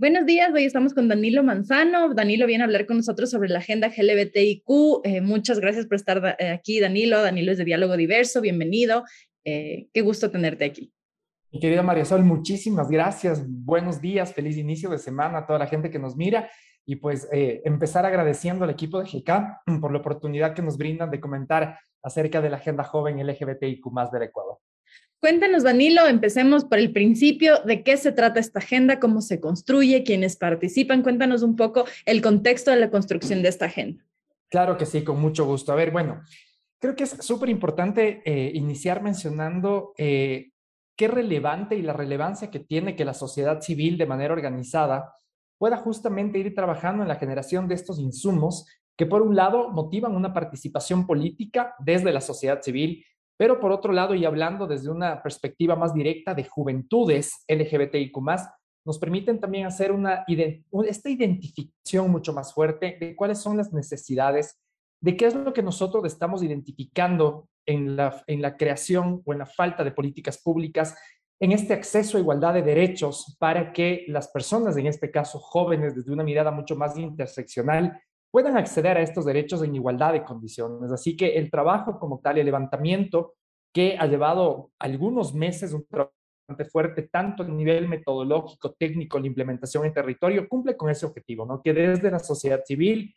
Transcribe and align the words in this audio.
Buenos 0.00 0.24
días, 0.24 0.50
hoy 0.54 0.64
estamos 0.64 0.94
con 0.94 1.08
Danilo 1.08 1.42
Manzano. 1.42 2.14
Danilo 2.14 2.46
viene 2.46 2.64
a 2.64 2.66
hablar 2.66 2.86
con 2.86 2.96
nosotros 2.96 3.28
sobre 3.28 3.50
la 3.50 3.58
agenda 3.58 3.88
LGBTIQ. 3.88 4.64
Eh, 5.04 5.20
muchas 5.20 5.60
gracias 5.60 5.84
por 5.84 5.96
estar 5.96 6.36
eh, 6.38 6.52
aquí, 6.52 6.80
Danilo. 6.80 7.20
Danilo 7.20 7.52
es 7.52 7.58
de 7.58 7.66
Diálogo 7.66 7.98
Diverso, 7.98 8.40
bienvenido. 8.40 9.04
Eh, 9.44 9.88
qué 9.92 10.00
gusto 10.00 10.30
tenerte 10.30 10.64
aquí. 10.64 10.90
Mi 11.52 11.60
querida 11.60 11.82
María 11.82 12.06
Sol, 12.06 12.24
muchísimas 12.24 12.88
gracias. 12.88 13.44
Buenos 13.46 14.00
días, 14.00 14.32
feliz 14.32 14.56
inicio 14.56 14.88
de 14.88 14.96
semana 14.96 15.40
a 15.40 15.46
toda 15.46 15.58
la 15.58 15.66
gente 15.66 15.90
que 15.90 15.98
nos 15.98 16.16
mira. 16.16 16.50
Y 16.86 16.96
pues 16.96 17.28
empezar 17.30 18.06
agradeciendo 18.06 18.64
al 18.64 18.70
equipo 18.70 19.02
de 19.02 19.04
GK 19.04 19.80
por 19.82 19.92
la 19.92 19.98
oportunidad 19.98 20.54
que 20.54 20.62
nos 20.62 20.78
brindan 20.78 21.10
de 21.10 21.20
comentar 21.20 21.78
acerca 22.02 22.40
de 22.40 22.48
la 22.48 22.56
agenda 22.56 22.84
joven 22.84 23.18
LGBTIQ 23.18 23.84
más 23.92 24.10
del 24.10 24.22
Ecuador. 24.22 24.60
Cuéntanos, 25.20 25.64
Danilo, 25.64 26.06
empecemos 26.06 26.64
por 26.64 26.78
el 26.78 26.92
principio, 26.92 27.58
de 27.66 27.82
qué 27.82 27.98
se 27.98 28.10
trata 28.10 28.40
esta 28.40 28.58
agenda, 28.58 28.98
cómo 28.98 29.20
se 29.20 29.38
construye, 29.38 30.02
quiénes 30.02 30.36
participan. 30.36 31.02
Cuéntanos 31.02 31.42
un 31.42 31.56
poco 31.56 31.84
el 32.06 32.22
contexto 32.22 32.70
de 32.70 32.78
la 32.78 32.90
construcción 32.90 33.42
de 33.42 33.50
esta 33.50 33.66
agenda. 33.66 34.02
Claro 34.48 34.78
que 34.78 34.86
sí, 34.86 35.04
con 35.04 35.20
mucho 35.20 35.44
gusto. 35.44 35.72
A 35.72 35.74
ver, 35.76 35.90
bueno, 35.90 36.22
creo 36.78 36.96
que 36.96 37.04
es 37.04 37.10
súper 37.20 37.50
importante 37.50 38.22
eh, 38.24 38.50
iniciar 38.54 39.02
mencionando 39.02 39.92
eh, 39.98 40.52
qué 40.96 41.06
relevante 41.06 41.76
y 41.76 41.82
la 41.82 41.92
relevancia 41.92 42.50
que 42.50 42.60
tiene 42.60 42.96
que 42.96 43.04
la 43.04 43.14
sociedad 43.14 43.60
civil 43.60 43.98
de 43.98 44.06
manera 44.06 44.32
organizada 44.32 45.14
pueda 45.58 45.76
justamente 45.76 46.38
ir 46.38 46.54
trabajando 46.54 47.02
en 47.02 47.08
la 47.08 47.16
generación 47.16 47.68
de 47.68 47.74
estos 47.74 47.98
insumos 47.98 48.66
que 48.96 49.04
por 49.04 49.20
un 49.20 49.36
lado 49.36 49.68
motivan 49.68 50.16
una 50.16 50.32
participación 50.32 51.06
política 51.06 51.74
desde 51.78 52.10
la 52.10 52.22
sociedad 52.22 52.62
civil 52.62 53.04
pero 53.40 53.58
por 53.58 53.72
otro 53.72 53.94
lado, 53.94 54.14
y 54.14 54.26
hablando 54.26 54.66
desde 54.66 54.90
una 54.90 55.22
perspectiva 55.22 55.74
más 55.74 55.94
directa 55.94 56.34
de 56.34 56.44
juventudes 56.44 57.42
LGBTIQ, 57.48 58.14
nos 58.84 58.98
permiten 58.98 59.40
también 59.40 59.64
hacer 59.64 59.92
una, 59.92 60.26
esta 60.86 61.08
identificación 61.08 62.10
mucho 62.10 62.34
más 62.34 62.52
fuerte 62.52 62.98
de 63.00 63.16
cuáles 63.16 63.38
son 63.38 63.56
las 63.56 63.72
necesidades, 63.72 64.60
de 65.00 65.16
qué 65.16 65.24
es 65.24 65.34
lo 65.34 65.54
que 65.54 65.62
nosotros 65.62 66.04
estamos 66.04 66.42
identificando 66.42 67.48
en 67.64 67.96
la, 67.96 68.22
en 68.26 68.42
la 68.42 68.58
creación 68.58 69.22
o 69.24 69.32
en 69.32 69.38
la 69.38 69.46
falta 69.46 69.84
de 69.84 69.92
políticas 69.92 70.42
públicas, 70.42 70.94
en 71.40 71.52
este 71.52 71.72
acceso 71.72 72.18
a 72.18 72.20
igualdad 72.20 72.52
de 72.52 72.60
derechos 72.60 73.38
para 73.38 73.72
que 73.72 74.04
las 74.08 74.28
personas, 74.28 74.76
en 74.76 74.86
este 74.86 75.10
caso 75.10 75.38
jóvenes, 75.38 75.94
desde 75.94 76.12
una 76.12 76.24
mirada 76.24 76.50
mucho 76.50 76.76
más 76.76 76.98
interseccional, 76.98 78.02
puedan 78.30 78.56
acceder 78.56 78.96
a 78.96 79.02
estos 79.02 79.24
derechos 79.24 79.62
en 79.62 79.74
igualdad 79.74 80.12
de 80.12 80.24
condiciones. 80.24 80.92
Así 80.92 81.16
que 81.16 81.36
el 81.36 81.50
trabajo 81.50 81.98
como 81.98 82.20
tal, 82.20 82.38
el 82.38 82.46
levantamiento 82.46 83.34
que 83.72 83.96
ha 83.98 84.06
llevado 84.06 84.70
algunos 84.78 85.34
meses, 85.34 85.72
un 85.72 85.84
trabajo 85.86 86.12
bastante 86.48 86.70
fuerte, 86.70 87.02
tanto 87.10 87.42
a 87.42 87.46
nivel 87.46 87.88
metodológico, 87.88 88.72
técnico, 88.72 89.18
la 89.18 89.26
implementación 89.26 89.84
en 89.84 89.92
territorio, 89.92 90.48
cumple 90.48 90.76
con 90.76 90.90
ese 90.90 91.06
objetivo, 91.06 91.44
¿no? 91.46 91.62
Que 91.62 91.72
desde 91.72 92.10
la 92.10 92.18
sociedad 92.18 92.62
civil, 92.64 93.14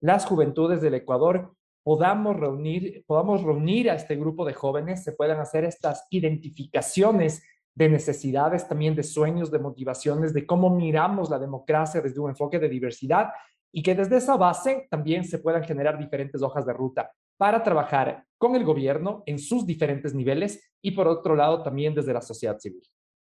las 0.00 0.26
juventudes 0.26 0.80
del 0.80 0.94
Ecuador, 0.94 1.54
podamos 1.82 2.36
reunir, 2.36 3.04
podamos 3.06 3.42
reunir 3.42 3.90
a 3.90 3.94
este 3.94 4.16
grupo 4.16 4.44
de 4.44 4.54
jóvenes, 4.54 5.04
se 5.04 5.12
puedan 5.12 5.38
hacer 5.38 5.64
estas 5.64 6.06
identificaciones 6.10 7.42
de 7.76 7.88
necesidades, 7.88 8.66
también 8.66 8.96
de 8.96 9.02
sueños, 9.02 9.50
de 9.50 9.58
motivaciones, 9.58 10.32
de 10.32 10.46
cómo 10.46 10.70
miramos 10.70 11.30
la 11.30 11.38
democracia 11.38 12.00
desde 12.00 12.20
un 12.20 12.30
enfoque 12.30 12.58
de 12.58 12.68
diversidad 12.68 13.28
y 13.76 13.82
que 13.82 13.94
desde 13.94 14.16
esa 14.16 14.38
base 14.38 14.86
también 14.90 15.22
se 15.22 15.38
puedan 15.38 15.62
generar 15.62 15.98
diferentes 15.98 16.40
hojas 16.40 16.64
de 16.64 16.72
ruta 16.72 17.12
para 17.36 17.62
trabajar 17.62 18.24
con 18.38 18.56
el 18.56 18.64
gobierno 18.64 19.22
en 19.26 19.38
sus 19.38 19.66
diferentes 19.66 20.14
niveles 20.14 20.66
y 20.80 20.92
por 20.92 21.06
otro 21.06 21.36
lado 21.36 21.62
también 21.62 21.94
desde 21.94 22.14
la 22.14 22.22
sociedad 22.22 22.58
civil. 22.58 22.80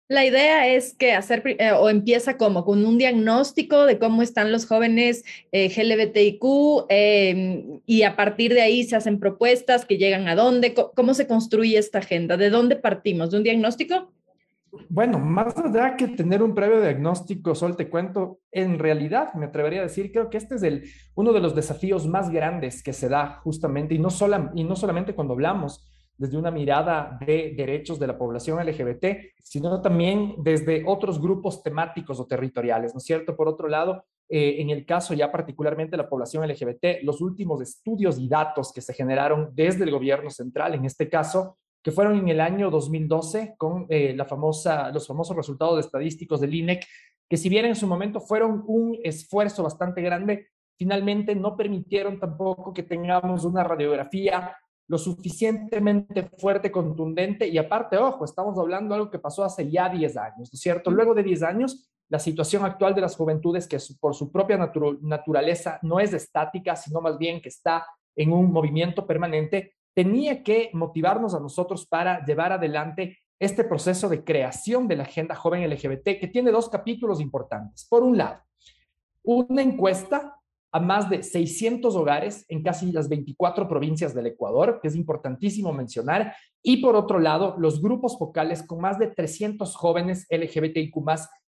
La 0.08 0.24
idea 0.24 0.68
es 0.68 0.94
que 0.94 1.14
hacer 1.14 1.42
eh, 1.58 1.72
o 1.72 1.90
empieza 1.90 2.38
como 2.38 2.64
con 2.64 2.86
un 2.86 3.00
diagnóstico 3.00 3.88
de 3.88 3.98
cómo 3.98 4.22
están 4.22 4.52
los 4.52 4.68
jóvenes 4.68 5.24
eh, 5.52 5.68
LGBTIQ 5.68 6.44
em, 6.90 7.81
y 7.88 8.03
a 8.03 8.16
partir 8.16 8.53
de 8.53 8.62
ahí 8.62 8.84
se 8.84 8.96
hacen 8.96 9.19
propuestas 9.19 9.84
que 9.84 9.98
llegan 9.98 10.28
a 10.28 10.36
dónde, 10.36 10.75
cómo 10.75 11.16
se 11.16 11.25
construye 11.25 11.80
esta 11.80 11.98
agenda, 11.98 12.38
de 12.38 12.52
dónde 12.52 12.75
partimos, 12.75 13.31
de 13.31 13.38
un 13.38 13.44
diagnóstico. 13.44 14.12
Bueno, 14.90 15.19
más 15.19 15.58
allá 15.58 15.96
que 15.96 16.08
tener 16.09 16.44
un 16.44 16.53
previo 16.53 16.81
diagnóstico, 16.81 17.56
Sol, 17.56 17.75
te 17.75 17.90
cuento, 17.90 18.40
en 18.52 18.80
realidad 18.80 19.34
me 19.34 19.47
atrevería 19.47 19.80
a 19.80 19.84
decir, 19.84 20.12
creo 20.12 20.30
que 20.30 20.38
este 20.38 20.56
es 20.56 20.63
el, 20.63 20.84
uno 21.16 21.34
de 21.34 21.40
los 21.40 21.56
desafíos 21.56 22.08
más 22.08 22.30
grandes 22.30 22.84
que 22.84 22.94
se 22.94 23.09
da 23.09 23.40
justamente, 23.44 23.96
y 23.96 24.00
no, 24.00 24.09
sola, 24.09 24.52
y 24.56 24.63
no 24.63 24.75
solamente 24.75 25.16
cuando 25.16 25.34
hablamos 25.34 25.91
desde 26.18 26.38
una 26.38 26.52
mirada 26.52 27.18
de 27.25 27.53
derechos 27.56 28.00
de 28.00 28.08
la 28.08 28.18
población 28.18 28.66
LGBT, 28.66 29.06
sino 29.41 29.81
también 29.81 30.36
desde 30.38 30.84
otros 30.86 31.22
grupos 31.22 31.62
temáticos 31.62 32.19
o 32.19 32.25
territoriales, 32.25 32.94
¿no 32.94 33.00
es 33.00 33.03
cierto? 33.03 33.36
Por 33.36 33.47
otro 33.47 33.68
lado, 33.68 34.06
eh, 34.30 34.56
en 34.59 34.69
el 34.69 34.86
caso 34.86 35.13
ya 35.13 35.31
particularmente 35.31 35.92
de 35.92 36.03
la 36.03 36.09
población 36.09 36.47
LGBT, 36.47 37.03
los 37.03 37.22
últimos 37.22 37.62
estudios 37.62 38.18
y 38.18 38.28
datos 38.28 38.72
que 38.74 38.81
se 38.81 38.94
generaron 38.94 39.52
desde 39.53 39.84
el 39.84 39.92
gobierno 39.92 40.30
central, 40.30 40.74
en 40.74 40.86
este 40.86 41.09
caso, 41.09 41.57
que 41.85 41.91
fueron 41.91 42.18
en 42.18 42.28
el 42.29 42.41
año 42.41 42.72
2012 42.72 43.53
con 43.59 43.85
eh, 43.90 44.16
los 44.16 44.28
famosos 44.28 45.35
resultados 45.35 45.85
estadísticos 45.85 46.41
del 46.41 46.56
INEC, 46.56 46.84
que 47.29 47.38
si 47.38 47.47
bien 47.47 47.66
en 47.66 47.75
su 47.75 47.85
momento 47.85 48.19
fueron 48.19 48.63
un 48.66 48.97
esfuerzo 49.03 49.62
bastante 49.62 50.01
grande, 50.01 50.47
finalmente 50.79 51.35
no 51.35 51.56
permitieron 51.56 52.19
tampoco 52.19 52.74
que 52.74 52.81
tengamos 52.81 53.45
una 53.45 53.63
radiografía 53.63 54.57
lo 54.88 54.97
suficientemente 54.97 56.24
fuerte, 56.40 56.72
contundente 56.72 57.47
y 57.47 57.59
aparte, 57.59 57.97
ojo, 57.97 58.25
estamos 58.25 58.57
hablando 58.57 58.95
de 58.95 59.01
algo 59.01 59.12
que 59.12 59.19
pasó 59.19 59.44
hace 59.44 59.69
ya 59.69 59.88
10 59.88 60.18
años, 60.18 60.38
¿no 60.51 60.56
es 60.56 60.59
cierto? 60.59 60.90
Luego 60.90 61.13
de 61.13 61.22
10 61.22 61.44
años, 61.44 61.88
la 62.09 62.18
situación 62.18 62.66
actual 62.66 62.95
de 62.95 63.01
las 63.01 63.16
juventudes, 63.16 63.68
que 63.68 63.78
por 64.00 64.16
su 64.16 64.31
propia 64.31 64.57
naturaleza 64.57 65.78
no 65.84 66.00
es 66.00 66.13
estática, 66.13 66.75
sino 66.75 67.00
más 67.00 67.19
bien 67.19 67.41
que 67.41 67.50
está 67.50 67.85
en 68.16 68.34
un 68.34 68.51
movimiento 68.51 69.06
permanente, 69.06 69.75
tenía 69.95 70.44
que 70.44 70.69
motivarnos 70.73 71.33
a 71.33 71.39
nosotros 71.39 71.88
para 71.88 72.23
llevar 72.25 72.51
adelante 72.51 73.17
este 73.39 73.63
proceso 73.63 74.07
de 74.09 74.23
creación 74.23 74.88
de 74.88 74.97
la 74.97 75.03
Agenda 75.03 75.35
Joven 75.35 75.67
LGBT, 75.69 76.19
que 76.19 76.29
tiene 76.31 76.51
dos 76.51 76.69
capítulos 76.69 77.19
importantes. 77.19 77.85
Por 77.89 78.03
un 78.03 78.17
lado, 78.17 78.41
una 79.23 79.61
encuesta 79.61 80.39
a 80.72 80.79
más 80.79 81.09
de 81.09 81.23
600 81.23 81.95
hogares 81.95 82.45
en 82.50 82.61
casi 82.61 82.91
las 82.91 83.07
24 83.07 83.67
provincias 83.67 84.13
del 84.13 84.28
Ecuador, 84.28 84.79
que 84.81 84.89
es 84.89 84.95
importantísimo 84.95 85.72
mencionar, 85.72 86.35
y 86.62 86.77
por 86.77 86.97
otro 86.97 87.19
lado, 87.19 87.56
los 87.57 87.81
grupos 87.81 88.17
focales 88.17 88.62
con 88.62 88.81
más 88.81 89.00
de 89.00 89.07
300 89.07 89.73
jóvenes 89.75 90.27
LGBTIQ 90.29 90.94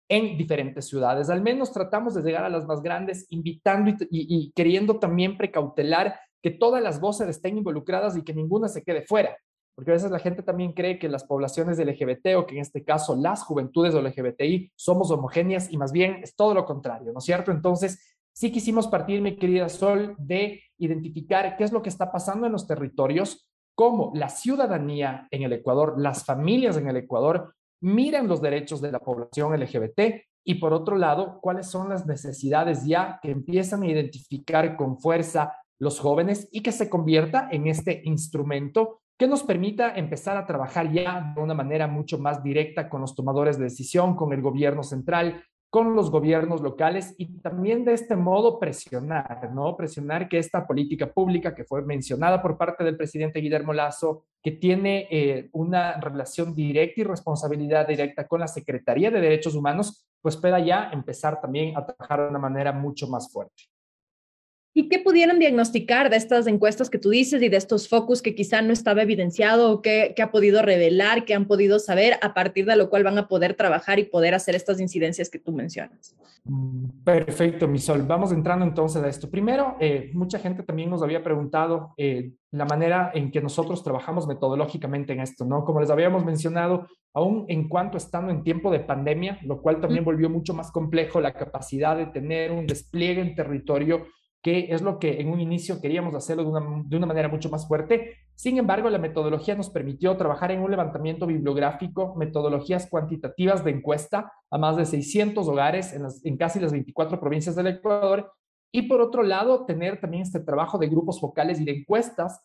en 0.09 0.37
diferentes 0.37 0.87
ciudades. 0.87 1.29
Al 1.29 1.41
menos 1.41 1.73
tratamos 1.73 2.13
de 2.13 2.21
llegar 2.21 2.45
a 2.45 2.49
las 2.49 2.65
más 2.65 2.81
grandes, 2.81 3.25
invitando 3.29 3.91
y, 3.91 3.97
y 4.09 4.51
queriendo 4.53 4.97
también 4.97 5.37
precautelar 5.37 6.17
que 6.47 6.51
todas 6.51 6.81
las 6.81 7.01
voces 7.01 7.27
estén 7.27 7.57
involucradas 7.57 8.15
y 8.15 8.21
que 8.21 8.33
ninguna 8.33 8.69
se 8.69 8.81
quede 8.81 9.01
fuera. 9.01 9.35
Porque 9.75 9.91
a 9.91 9.95
veces 9.95 10.11
la 10.11 10.19
gente 10.19 10.43
también 10.43 10.71
cree 10.71 10.97
que 10.97 11.09
las 11.09 11.25
poblaciones 11.25 11.77
LGBT 11.77 12.37
o 12.37 12.45
que 12.45 12.55
en 12.55 12.61
este 12.61 12.85
caso 12.85 13.17
las 13.17 13.43
juventudes 13.43 13.93
LGBTI 13.93 14.71
somos 14.73 15.11
homogéneas 15.11 15.69
y 15.69 15.77
más 15.77 15.91
bien 15.91 16.21
es 16.23 16.37
todo 16.37 16.53
lo 16.53 16.63
contrario, 16.63 17.11
¿no 17.11 17.19
es 17.19 17.25
cierto? 17.25 17.51
Entonces, 17.51 18.17
sí 18.31 18.49
quisimos 18.49 18.87
partir, 18.87 19.21
mi 19.21 19.35
querida 19.35 19.67
Sol, 19.67 20.15
de 20.17 20.61
identificar 20.77 21.57
qué 21.57 21.65
es 21.65 21.73
lo 21.73 21.81
que 21.81 21.89
está 21.89 22.13
pasando 22.13 22.45
en 22.45 22.53
los 22.53 22.65
territorios, 22.65 23.45
cómo 23.75 24.13
la 24.15 24.29
ciudadanía 24.29 25.27
en 25.31 25.43
el 25.43 25.51
Ecuador, 25.51 25.95
las 25.97 26.23
familias 26.23 26.77
en 26.77 26.87
el 26.87 26.95
Ecuador 26.95 27.55
miran 27.81 28.29
los 28.29 28.41
derechos 28.41 28.79
de 28.79 28.93
la 28.93 28.99
población 28.99 29.53
LGBT 29.59 29.99
y 30.45 30.55
por 30.55 30.71
otro 30.71 30.95
lado, 30.95 31.39
cuáles 31.41 31.67
son 31.67 31.89
las 31.89 32.05
necesidades 32.05 32.85
ya 32.85 33.19
que 33.21 33.31
empiezan 33.31 33.83
a 33.83 33.87
identificar 33.87 34.77
con 34.77 34.97
fuerza 34.97 35.53
los 35.79 35.99
jóvenes 35.99 36.47
y 36.51 36.61
que 36.61 36.71
se 36.71 36.89
convierta 36.89 37.47
en 37.51 37.67
este 37.67 38.01
instrumento 38.05 39.01
que 39.17 39.27
nos 39.27 39.43
permita 39.43 39.95
empezar 39.95 40.37
a 40.37 40.45
trabajar 40.45 40.91
ya 40.91 41.33
de 41.35 41.41
una 41.41 41.55
manera 41.55 41.87
mucho 41.87 42.19
más 42.19 42.43
directa 42.43 42.87
con 42.87 43.01
los 43.01 43.15
tomadores 43.15 43.57
de 43.57 43.65
decisión, 43.65 44.15
con 44.15 44.31
el 44.31 44.41
gobierno 44.41 44.83
central, 44.83 45.43
con 45.69 45.95
los 45.95 46.11
gobiernos 46.11 46.61
locales 46.61 47.13
y 47.17 47.39
también 47.39 47.83
de 47.83 47.93
este 47.93 48.15
modo 48.15 48.59
presionar, 48.59 49.51
¿no? 49.53 49.75
Presionar 49.75 50.29
que 50.29 50.37
esta 50.37 50.65
política 50.65 51.11
pública 51.11 51.53
que 51.53 51.65
fue 51.65 51.83
mencionada 51.83 52.41
por 52.41 52.57
parte 52.57 52.83
del 52.83 52.95
presidente 52.95 53.41
Guillermo 53.41 53.73
Lazo, 53.73 54.25
que 54.41 54.51
tiene 54.51 55.07
eh, 55.11 55.49
una 55.51 55.99
relación 55.99 56.55
directa 56.55 57.01
y 57.01 57.03
responsabilidad 57.03 57.87
directa 57.87 58.27
con 58.27 58.39
la 58.39 58.47
Secretaría 58.47 59.11
de 59.11 59.19
Derechos 59.19 59.55
Humanos, 59.55 60.07
pues 60.21 60.37
pueda 60.37 60.59
ya 60.59 60.89
empezar 60.91 61.41
también 61.41 61.75
a 61.75 61.85
trabajar 61.85 62.21
de 62.21 62.29
una 62.29 62.39
manera 62.39 62.71
mucho 62.71 63.07
más 63.07 63.31
fuerte. 63.31 63.63
¿Y 64.77 64.89
qué 64.89 64.99
pudieron 64.99 65.39
diagnosticar 65.39 66.11
de 66.11 66.17
estas 66.17 66.45
encuestas 66.45 66.91
que 66.91 66.99
tú 66.99 67.09
dices 67.09 67.41
y 67.41 67.49
de 67.49 67.57
estos 67.57 67.89
focus 67.89 68.21
que 68.21 68.35
quizá 68.35 68.61
no 68.61 68.71
estaba 68.71 69.01
evidenciado 69.01 69.71
o 69.71 69.81
que, 69.81 70.13
ha 70.21 70.29
podido 70.29 70.61
revelar, 70.61 71.25
que 71.25 71.33
han 71.33 71.47
podido 71.47 71.79
saber, 71.79 72.13
a 72.21 72.35
partir 72.35 72.67
de 72.67 72.75
lo 72.75 72.87
cual 72.91 73.03
van 73.03 73.17
a 73.17 73.27
poder 73.27 73.55
trabajar 73.55 73.97
y 73.97 74.03
poder 74.03 74.35
hacer 74.35 74.53
estas 74.53 74.79
incidencias 74.79 75.31
que 75.31 75.39
tú 75.39 75.51
mencionas? 75.51 76.15
Perfecto, 77.03 77.67
Misol. 77.67 78.03
Vamos 78.03 78.31
entrando 78.31 78.65
entonces 78.65 79.01
a 79.01 79.07
esto. 79.07 79.31
Primero, 79.31 79.77
eh, 79.79 80.11
mucha 80.13 80.37
gente 80.37 80.61
también 80.61 80.91
nos 80.91 81.01
había 81.01 81.23
preguntado 81.23 81.95
eh, 81.97 82.33
la 82.51 82.65
manera 82.65 83.09
en 83.15 83.31
que 83.31 83.41
nosotros 83.41 83.83
trabajamos 83.83 84.27
metodológicamente 84.27 85.11
en 85.11 85.21
esto, 85.21 85.43
¿no? 85.43 85.65
Como 85.65 85.81
les 85.81 85.89
habíamos 85.89 86.23
mencionado, 86.23 86.87
aún 87.15 87.45
en 87.47 87.67
cuanto 87.67 87.97
estando 87.97 88.31
en 88.31 88.43
tiempo 88.43 88.69
de 88.69 88.81
pandemia, 88.81 89.39
lo 89.41 89.59
cual 89.59 89.81
también 89.81 90.05
volvió 90.05 90.29
mucho 90.29 90.53
más 90.53 90.71
complejo 90.71 91.19
la 91.19 91.33
capacidad 91.33 91.97
de 91.97 92.05
tener 92.05 92.51
un 92.51 92.67
despliegue 92.67 93.21
en 93.21 93.33
territorio 93.33 94.05
que 94.47 94.73
es 94.73 94.81
lo 94.81 94.97
que 94.97 95.19
en 95.19 95.27
un 95.27 95.41
inicio 95.41 95.81
queríamos 95.81 96.15
hacerlo 96.15 96.43
de 96.43 96.49
una, 96.51 96.83
de 96.85 96.95
una, 96.95 97.05
manera 97.05 97.27
mucho 97.27 97.49
más 97.49 97.67
fuerte. 97.67 98.13
Sin 98.33 98.57
embargo, 98.57 98.89
la 98.89 98.97
metodología 98.97 99.55
nos 99.55 99.69
permitió 99.69 100.15
trabajar 100.15 100.51
en 100.51 100.61
un 100.61 100.71
levantamiento 100.71 101.27
bibliográfico, 101.27 102.15
metodologías 102.15 102.87
cuantitativas 102.89 103.65
de 103.65 103.71
encuesta 103.71 104.31
a 104.49 104.57
más 104.57 104.77
de 104.77 104.85
600 104.85 105.45
hogares 105.49 105.91
en, 105.91 106.07
en 106.23 106.37
casi 106.37 106.61
las 106.61 106.71
24 106.71 107.19
provincias 107.19 107.57
del 107.57 107.67
Ecuador. 107.67 108.31
Y 108.71 108.83
por 108.83 109.01
otro 109.01 109.21
lado, 109.21 109.65
tener 109.65 109.99
también 109.99 110.23
este 110.23 110.39
trabajo 110.39 110.77
de 110.77 110.87
grupos 110.87 111.19
focales 111.19 111.59
y 111.59 111.65
de 111.65 111.79
encuestas 111.79 112.41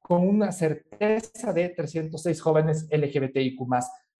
con 0.00 0.26
una 0.26 0.50
certeza 0.50 1.52
de 1.52 1.68
306 1.68 2.40
jóvenes 2.40 2.88
LGBTIQ+. 2.90 3.60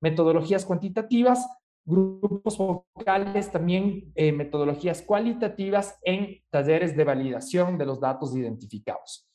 Metodologías 0.03 0.67
cuantitativas 0.67 1.49
grupos 1.84 2.56
focales, 2.56 3.50
también 3.50 4.12
eh, 4.14 4.32
metodologías 4.32 5.02
cualitativas 5.02 5.99
en 6.02 6.43
talleres 6.50 6.96
de 6.96 7.05
validación 7.05 7.79
de 7.79 7.87
los 7.87 8.00
datos 8.00 8.34
identificados. 8.37 9.29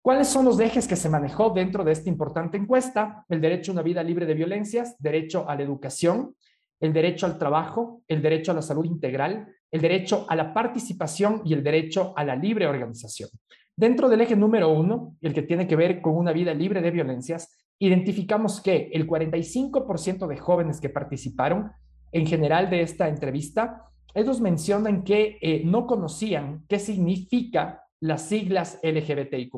¿Cuáles 0.00 0.28
son 0.28 0.44
los 0.44 0.58
ejes 0.60 0.86
que 0.86 0.96
se 0.96 1.10
manejó 1.10 1.50
dentro 1.50 1.84
de 1.84 1.92
esta 1.92 2.08
importante 2.08 2.56
encuesta? 2.56 3.24
El 3.28 3.40
derecho 3.40 3.72
a 3.72 3.74
una 3.74 3.82
vida 3.82 4.02
libre 4.02 4.26
de 4.26 4.34
violencias, 4.34 4.96
derecho 4.98 5.48
a 5.48 5.56
la 5.56 5.62
educación, 5.62 6.34
el 6.80 6.92
derecho 6.92 7.26
al 7.26 7.38
trabajo, 7.38 8.02
el 8.06 8.22
derecho 8.22 8.52
a 8.52 8.54
la 8.54 8.62
salud 8.62 8.84
integral, 8.84 9.48
el 9.70 9.80
derecho 9.80 10.24
a 10.28 10.36
la 10.36 10.54
participación 10.54 11.42
y 11.44 11.52
el 11.52 11.62
derecho 11.62 12.14
a 12.16 12.24
la 12.24 12.36
libre 12.36 12.66
organización. 12.66 13.28
Dentro 13.76 14.08
del 14.08 14.20
eje 14.20 14.34
número 14.34 14.70
uno, 14.70 15.16
el 15.20 15.34
que 15.34 15.42
tiene 15.42 15.66
que 15.66 15.76
ver 15.76 16.00
con 16.00 16.16
una 16.16 16.32
vida 16.32 16.54
libre 16.54 16.80
de 16.80 16.90
violencias, 16.90 17.56
identificamos 17.78 18.60
que 18.60 18.90
el 18.92 19.06
45% 19.06 20.26
de 20.26 20.36
jóvenes 20.36 20.80
que 20.80 20.88
participaron 20.88 21.70
en 22.12 22.26
general 22.26 22.70
de 22.70 22.82
esta 22.82 23.08
entrevista, 23.08 23.84
ellos 24.14 24.40
mencionan 24.40 25.04
que 25.04 25.38
eh, 25.40 25.62
no 25.64 25.86
conocían 25.86 26.64
qué 26.68 26.78
significa 26.78 27.84
las 28.00 28.22
siglas 28.22 28.78
LGBTIQ+. 28.82 29.52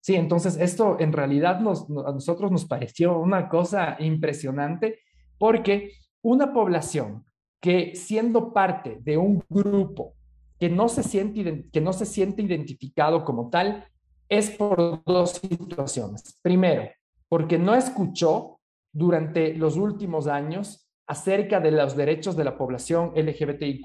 Sí, 0.00 0.14
entonces 0.14 0.56
esto 0.56 0.96
en 0.98 1.12
realidad 1.12 1.60
nos, 1.60 1.82
a 1.84 2.12
nosotros 2.12 2.50
nos 2.50 2.64
pareció 2.64 3.18
una 3.18 3.48
cosa 3.48 3.96
impresionante 4.00 5.00
porque 5.38 5.92
una 6.22 6.52
población 6.52 7.24
que 7.60 7.94
siendo 7.94 8.52
parte 8.52 8.98
de 9.02 9.16
un 9.16 9.44
grupo 9.48 10.14
que 10.58 10.68
no 10.68 10.88
se 10.88 11.02
siente, 11.02 11.68
que 11.72 11.80
no 11.80 11.92
se 11.92 12.06
siente 12.06 12.42
identificado 12.42 13.24
como 13.24 13.50
tal, 13.50 13.86
es 14.28 14.50
por 14.50 15.02
dos 15.04 15.32
situaciones. 15.32 16.38
Primero, 16.42 16.88
porque 17.28 17.58
no 17.58 17.74
escuchó 17.74 18.60
durante 18.92 19.54
los 19.54 19.76
últimos 19.76 20.26
años 20.26 20.88
acerca 21.12 21.60
de 21.60 21.70
los 21.70 21.94
derechos 21.94 22.36
de 22.36 22.44
la 22.44 22.56
población 22.56 23.12
LGBTIQ, 23.14 23.84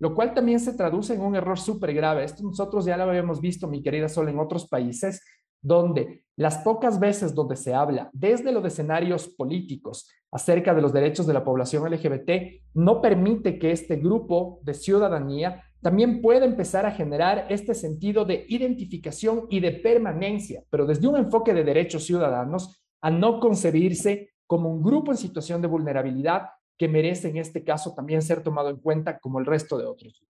lo 0.00 0.14
cual 0.16 0.34
también 0.34 0.58
se 0.58 0.72
traduce 0.72 1.14
en 1.14 1.20
un 1.20 1.36
error 1.36 1.60
súper 1.60 1.94
grave. 1.94 2.24
Esto 2.24 2.42
nosotros 2.42 2.84
ya 2.84 2.96
lo 2.96 3.04
habíamos 3.04 3.40
visto, 3.40 3.68
mi 3.68 3.84
querida 3.84 4.08
Sol, 4.08 4.28
en 4.28 4.40
otros 4.40 4.66
países, 4.66 5.22
donde 5.62 6.24
las 6.36 6.58
pocas 6.58 6.98
veces 6.98 7.36
donde 7.36 7.54
se 7.54 7.72
habla 7.72 8.10
desde 8.12 8.50
los 8.50 8.64
escenarios 8.64 9.28
políticos 9.28 10.10
acerca 10.32 10.74
de 10.74 10.82
los 10.82 10.92
derechos 10.92 11.24
de 11.28 11.34
la 11.34 11.44
población 11.44 11.88
LGBT, 11.88 12.30
no 12.74 13.00
permite 13.00 13.60
que 13.60 13.70
este 13.70 13.94
grupo 13.94 14.58
de 14.64 14.74
ciudadanía 14.74 15.62
también 15.80 16.20
pueda 16.20 16.46
empezar 16.46 16.84
a 16.84 16.90
generar 16.90 17.46
este 17.48 17.76
sentido 17.76 18.24
de 18.24 18.44
identificación 18.48 19.46
y 19.50 19.60
de 19.60 19.70
permanencia, 19.70 20.64
pero 20.68 20.84
desde 20.84 21.06
un 21.06 21.16
enfoque 21.16 21.54
de 21.54 21.62
derechos 21.62 22.04
ciudadanos, 22.04 22.82
a 23.00 23.10
no 23.10 23.38
concebirse 23.38 24.30
como 24.48 24.68
un 24.68 24.82
grupo 24.82 25.12
en 25.12 25.16
situación 25.16 25.62
de 25.62 25.68
vulnerabilidad 25.68 26.48
que 26.78 26.88
merece 26.88 27.28
en 27.28 27.38
este 27.38 27.64
caso 27.64 27.94
también 27.94 28.22
ser 28.22 28.42
tomado 28.42 28.70
en 28.70 28.76
cuenta 28.76 29.18
como 29.18 29.38
el 29.38 29.46
resto 29.46 29.78
de 29.78 29.86
otros. 29.86 30.22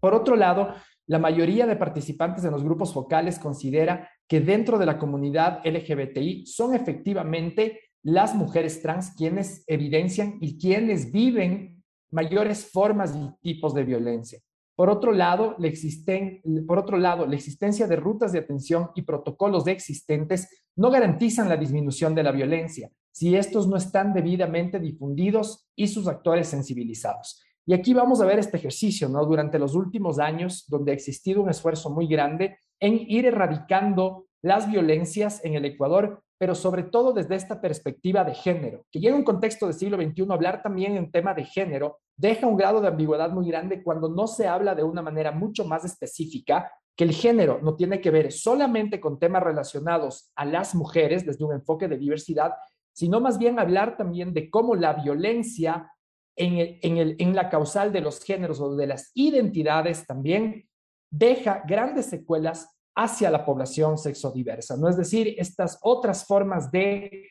Por 0.00 0.14
otro 0.14 0.36
lado, 0.36 0.74
la 1.06 1.18
mayoría 1.18 1.66
de 1.66 1.76
participantes 1.76 2.44
en 2.44 2.50
los 2.50 2.64
grupos 2.64 2.92
focales 2.92 3.38
considera 3.38 4.08
que 4.28 4.40
dentro 4.40 4.78
de 4.78 4.86
la 4.86 4.98
comunidad 4.98 5.60
LGBTI 5.64 6.46
son 6.46 6.74
efectivamente 6.74 7.80
las 8.02 8.34
mujeres 8.34 8.82
trans 8.82 9.14
quienes 9.16 9.64
evidencian 9.66 10.38
y 10.40 10.58
quienes 10.58 11.12
viven 11.12 11.82
mayores 12.10 12.70
formas 12.70 13.14
y 13.16 13.30
tipos 13.40 13.74
de 13.74 13.84
violencia. 13.84 14.40
Por 14.74 14.90
otro, 14.90 15.12
lado, 15.12 15.54
la 15.58 15.68
existen, 15.68 16.40
por 16.66 16.78
otro 16.78 16.96
lado, 16.96 17.26
la 17.26 17.36
existencia 17.36 17.86
de 17.86 17.96
rutas 17.96 18.32
de 18.32 18.40
atención 18.40 18.90
y 18.94 19.02
protocolos 19.02 19.66
existentes 19.66 20.64
no 20.76 20.90
garantizan 20.90 21.48
la 21.48 21.56
disminución 21.56 22.14
de 22.14 22.22
la 22.22 22.32
violencia 22.32 22.90
si 23.12 23.36
estos 23.36 23.68
no 23.68 23.76
están 23.76 24.12
debidamente 24.12 24.80
difundidos 24.80 25.68
y 25.76 25.88
sus 25.88 26.08
actores 26.08 26.48
sensibilizados. 26.48 27.42
Y 27.64 27.74
aquí 27.74 27.94
vamos 27.94 28.20
a 28.20 28.26
ver 28.26 28.40
este 28.40 28.56
ejercicio, 28.56 29.08
¿no? 29.08 29.24
Durante 29.24 29.58
los 29.58 29.76
últimos 29.76 30.18
años, 30.18 30.64
donde 30.66 30.90
ha 30.90 30.94
existido 30.94 31.42
un 31.42 31.50
esfuerzo 31.50 31.90
muy 31.90 32.08
grande 32.08 32.58
en 32.80 32.98
ir 33.08 33.26
erradicando 33.26 34.26
las 34.42 34.68
violencias 34.68 35.44
en 35.44 35.54
el 35.54 35.64
Ecuador, 35.64 36.24
pero 36.36 36.56
sobre 36.56 36.82
todo 36.82 37.12
desde 37.12 37.36
esta 37.36 37.60
perspectiva 37.60 38.24
de 38.24 38.34
género, 38.34 38.84
que 38.90 38.98
llega 38.98 39.14
un 39.14 39.22
contexto 39.22 39.66
del 39.66 39.76
siglo 39.76 39.96
XXI, 39.96 40.26
hablar 40.30 40.60
también 40.60 40.96
en 40.96 41.12
tema 41.12 41.34
de 41.34 41.44
género 41.44 42.00
deja 42.16 42.48
un 42.48 42.56
grado 42.56 42.80
de 42.80 42.88
ambigüedad 42.88 43.30
muy 43.30 43.46
grande 43.46 43.82
cuando 43.82 44.08
no 44.08 44.26
se 44.26 44.48
habla 44.48 44.74
de 44.74 44.82
una 44.82 45.02
manera 45.02 45.30
mucho 45.30 45.64
más 45.64 45.84
específica, 45.84 46.72
que 46.96 47.04
el 47.04 47.12
género 47.12 47.60
no 47.62 47.76
tiene 47.76 48.00
que 48.00 48.10
ver 48.10 48.32
solamente 48.32 49.00
con 49.00 49.20
temas 49.20 49.42
relacionados 49.44 50.32
a 50.34 50.44
las 50.44 50.74
mujeres 50.74 51.24
desde 51.24 51.44
un 51.44 51.52
enfoque 51.52 51.86
de 51.86 51.96
diversidad, 51.96 52.52
sino 52.92 53.20
más 53.20 53.38
bien 53.38 53.58
hablar 53.58 53.96
también 53.96 54.32
de 54.32 54.50
cómo 54.50 54.74
la 54.74 54.94
violencia 54.94 55.92
en, 56.36 56.78
en 57.18 57.34
la 57.34 57.50
causal 57.50 57.92
de 57.92 58.00
los 58.00 58.22
géneros 58.22 58.60
o 58.60 58.74
de 58.74 58.86
las 58.86 59.10
identidades 59.14 60.06
también 60.06 60.68
deja 61.10 61.62
grandes 61.66 62.06
secuelas 62.06 62.78
hacia 62.94 63.30
la 63.30 63.44
población 63.44 63.98
sexodiversa, 63.98 64.76
¿no? 64.76 64.88
Es 64.88 64.96
decir, 64.96 65.34
estas 65.38 65.78
otras 65.82 66.26
formas 66.26 66.70
de 66.70 67.30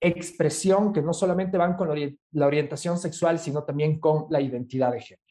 expresión 0.00 0.92
que 0.92 1.02
no 1.02 1.12
solamente 1.12 1.56
van 1.56 1.74
con 1.74 1.88
la 2.32 2.46
orientación 2.46 2.98
sexual, 2.98 3.38
sino 3.38 3.64
también 3.64 3.98
con 3.98 4.26
la 4.30 4.40
identidad 4.40 4.92
de 4.92 5.00
género. 5.00 5.25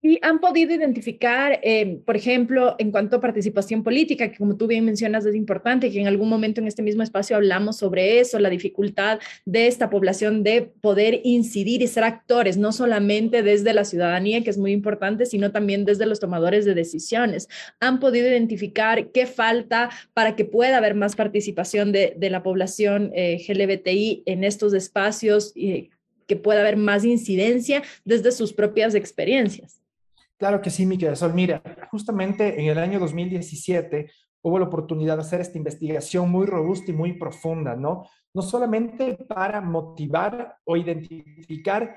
Y 0.00 0.20
han 0.22 0.38
podido 0.38 0.72
identificar, 0.72 1.58
eh, 1.60 2.00
por 2.06 2.14
ejemplo, 2.14 2.76
en 2.78 2.92
cuanto 2.92 3.16
a 3.16 3.20
participación 3.20 3.82
política, 3.82 4.30
que 4.30 4.38
como 4.38 4.56
tú 4.56 4.68
bien 4.68 4.84
mencionas 4.84 5.26
es 5.26 5.34
importante, 5.34 5.90
que 5.90 6.00
en 6.00 6.06
algún 6.06 6.28
momento 6.28 6.60
en 6.60 6.68
este 6.68 6.82
mismo 6.82 7.02
espacio 7.02 7.34
hablamos 7.34 7.78
sobre 7.78 8.20
eso, 8.20 8.38
la 8.38 8.48
dificultad 8.48 9.18
de 9.44 9.66
esta 9.66 9.90
población 9.90 10.44
de 10.44 10.62
poder 10.62 11.20
incidir 11.24 11.82
y 11.82 11.88
ser 11.88 12.04
actores, 12.04 12.56
no 12.56 12.70
solamente 12.70 13.42
desde 13.42 13.74
la 13.74 13.84
ciudadanía, 13.84 14.44
que 14.44 14.50
es 14.50 14.58
muy 14.58 14.70
importante, 14.70 15.26
sino 15.26 15.50
también 15.50 15.84
desde 15.84 16.06
los 16.06 16.20
tomadores 16.20 16.64
de 16.64 16.74
decisiones. 16.74 17.48
Han 17.80 17.98
podido 17.98 18.28
identificar 18.28 19.10
qué 19.10 19.26
falta 19.26 19.90
para 20.14 20.36
que 20.36 20.44
pueda 20.44 20.76
haber 20.76 20.94
más 20.94 21.16
participación 21.16 21.90
de, 21.90 22.16
la 22.28 22.42
población 22.44 23.10
eh, 23.14 23.42
LGBTI 23.48 24.22
en 24.26 24.44
estos 24.44 24.74
espacios 24.74 25.52
y 25.56 25.90
que 26.28 26.36
pueda 26.36 26.60
haber 26.60 26.76
más 26.76 27.04
incidencia 27.04 27.82
desde 28.04 28.30
sus 28.30 28.52
propias 28.52 28.94
experiencias. 28.94 29.77
Claro 30.38 30.62
que 30.62 30.70
sí, 30.70 30.86
mi 30.86 30.96
querida 30.96 31.16
Sol. 31.16 31.34
Mira, 31.34 31.60
justamente 31.90 32.60
en 32.60 32.68
el 32.68 32.78
año 32.78 33.00
2017 33.00 34.08
hubo 34.42 34.58
la 34.58 34.66
oportunidad 34.66 35.16
de 35.16 35.22
hacer 35.22 35.40
esta 35.40 35.58
investigación 35.58 36.30
muy 36.30 36.46
robusta 36.46 36.92
y 36.92 36.94
muy 36.94 37.14
profunda, 37.14 37.74
¿no? 37.74 38.04
No 38.32 38.42
solamente 38.42 39.16
para 39.28 39.60
motivar 39.60 40.56
o 40.64 40.76
identificar 40.76 41.96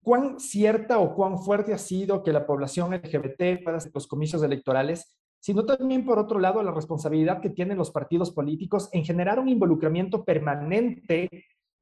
cuán 0.00 0.38
cierta 0.38 1.00
o 1.00 1.14
cuán 1.14 1.38
fuerte 1.38 1.74
ha 1.74 1.78
sido 1.78 2.22
que 2.22 2.32
la 2.32 2.46
población 2.46 2.94
LGBT 2.94 3.66
hacer 3.66 3.90
los 3.92 4.06
comicios 4.06 4.44
electorales, 4.44 5.16
sino 5.40 5.64
también, 5.64 6.04
por 6.04 6.20
otro 6.20 6.38
lado, 6.38 6.62
la 6.62 6.70
responsabilidad 6.70 7.40
que 7.40 7.50
tienen 7.50 7.78
los 7.78 7.90
partidos 7.90 8.30
políticos 8.30 8.88
en 8.92 9.04
generar 9.04 9.40
un 9.40 9.48
involucramiento 9.48 10.24
permanente 10.24 11.28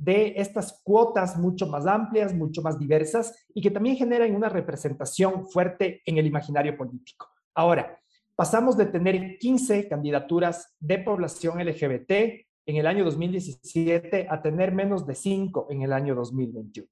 de 0.00 0.32
estas 0.36 0.80
cuotas 0.82 1.36
mucho 1.36 1.66
más 1.66 1.86
amplias, 1.86 2.32
mucho 2.34 2.62
más 2.62 2.78
diversas 2.78 3.46
y 3.54 3.60
que 3.60 3.70
también 3.70 3.96
generan 3.96 4.34
una 4.34 4.48
representación 4.48 5.46
fuerte 5.46 6.00
en 6.06 6.16
el 6.16 6.26
imaginario 6.26 6.74
político. 6.74 7.28
Ahora, 7.54 8.00
pasamos 8.34 8.78
de 8.78 8.86
tener 8.86 9.36
15 9.38 9.88
candidaturas 9.88 10.74
de 10.80 10.98
población 11.00 11.62
LGBT 11.62 12.12
en 12.66 12.76
el 12.76 12.86
año 12.86 13.04
2017 13.04 14.26
a 14.30 14.40
tener 14.40 14.72
menos 14.72 15.06
de 15.06 15.14
5 15.14 15.66
en 15.68 15.82
el 15.82 15.92
año 15.92 16.14
2021. 16.14 16.88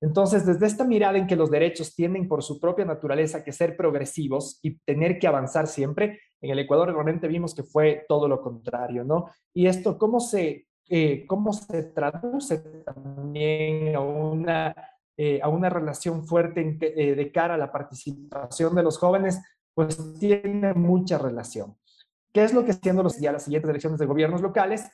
Entonces, 0.00 0.46
desde 0.46 0.66
esta 0.66 0.84
mirada 0.84 1.18
en 1.18 1.26
que 1.26 1.34
los 1.34 1.50
derechos 1.50 1.96
tienden 1.96 2.28
por 2.28 2.44
su 2.44 2.60
propia 2.60 2.84
naturaleza 2.84 3.42
que 3.42 3.50
ser 3.50 3.76
progresivos 3.76 4.60
y 4.62 4.78
tener 4.78 5.18
que 5.18 5.26
avanzar 5.26 5.66
siempre, 5.66 6.20
en 6.40 6.50
el 6.50 6.58
Ecuador 6.60 6.92
realmente 6.92 7.26
vimos 7.26 7.54
que 7.54 7.64
fue 7.64 8.04
todo 8.06 8.28
lo 8.28 8.40
contrario, 8.40 9.04
¿no? 9.04 9.30
Y 9.54 9.66
esto, 9.66 9.98
¿cómo 9.98 10.20
se, 10.20 10.65
eh, 10.88 11.24
cómo 11.26 11.52
se 11.52 11.82
traduce 11.84 12.58
también 12.84 13.96
a 13.96 14.00
una, 14.00 14.74
eh, 15.16 15.40
a 15.42 15.48
una 15.48 15.68
relación 15.68 16.24
fuerte 16.26 16.78
eh, 16.80 17.14
de 17.14 17.32
cara 17.32 17.54
a 17.54 17.58
la 17.58 17.72
participación 17.72 18.74
de 18.74 18.82
los 18.82 18.98
jóvenes? 18.98 19.40
Pues 19.74 19.98
tiene 20.18 20.74
mucha 20.74 21.18
relación. 21.18 21.76
¿Qué 22.32 22.44
es 22.44 22.54
lo 22.54 22.64
que 22.64 22.72
haciendo 22.72 23.02
los, 23.02 23.18
ya 23.18 23.32
las 23.32 23.44
siguientes 23.44 23.68
elecciones 23.68 23.98
de 23.98 24.06
gobiernos 24.06 24.40
locales? 24.40 24.86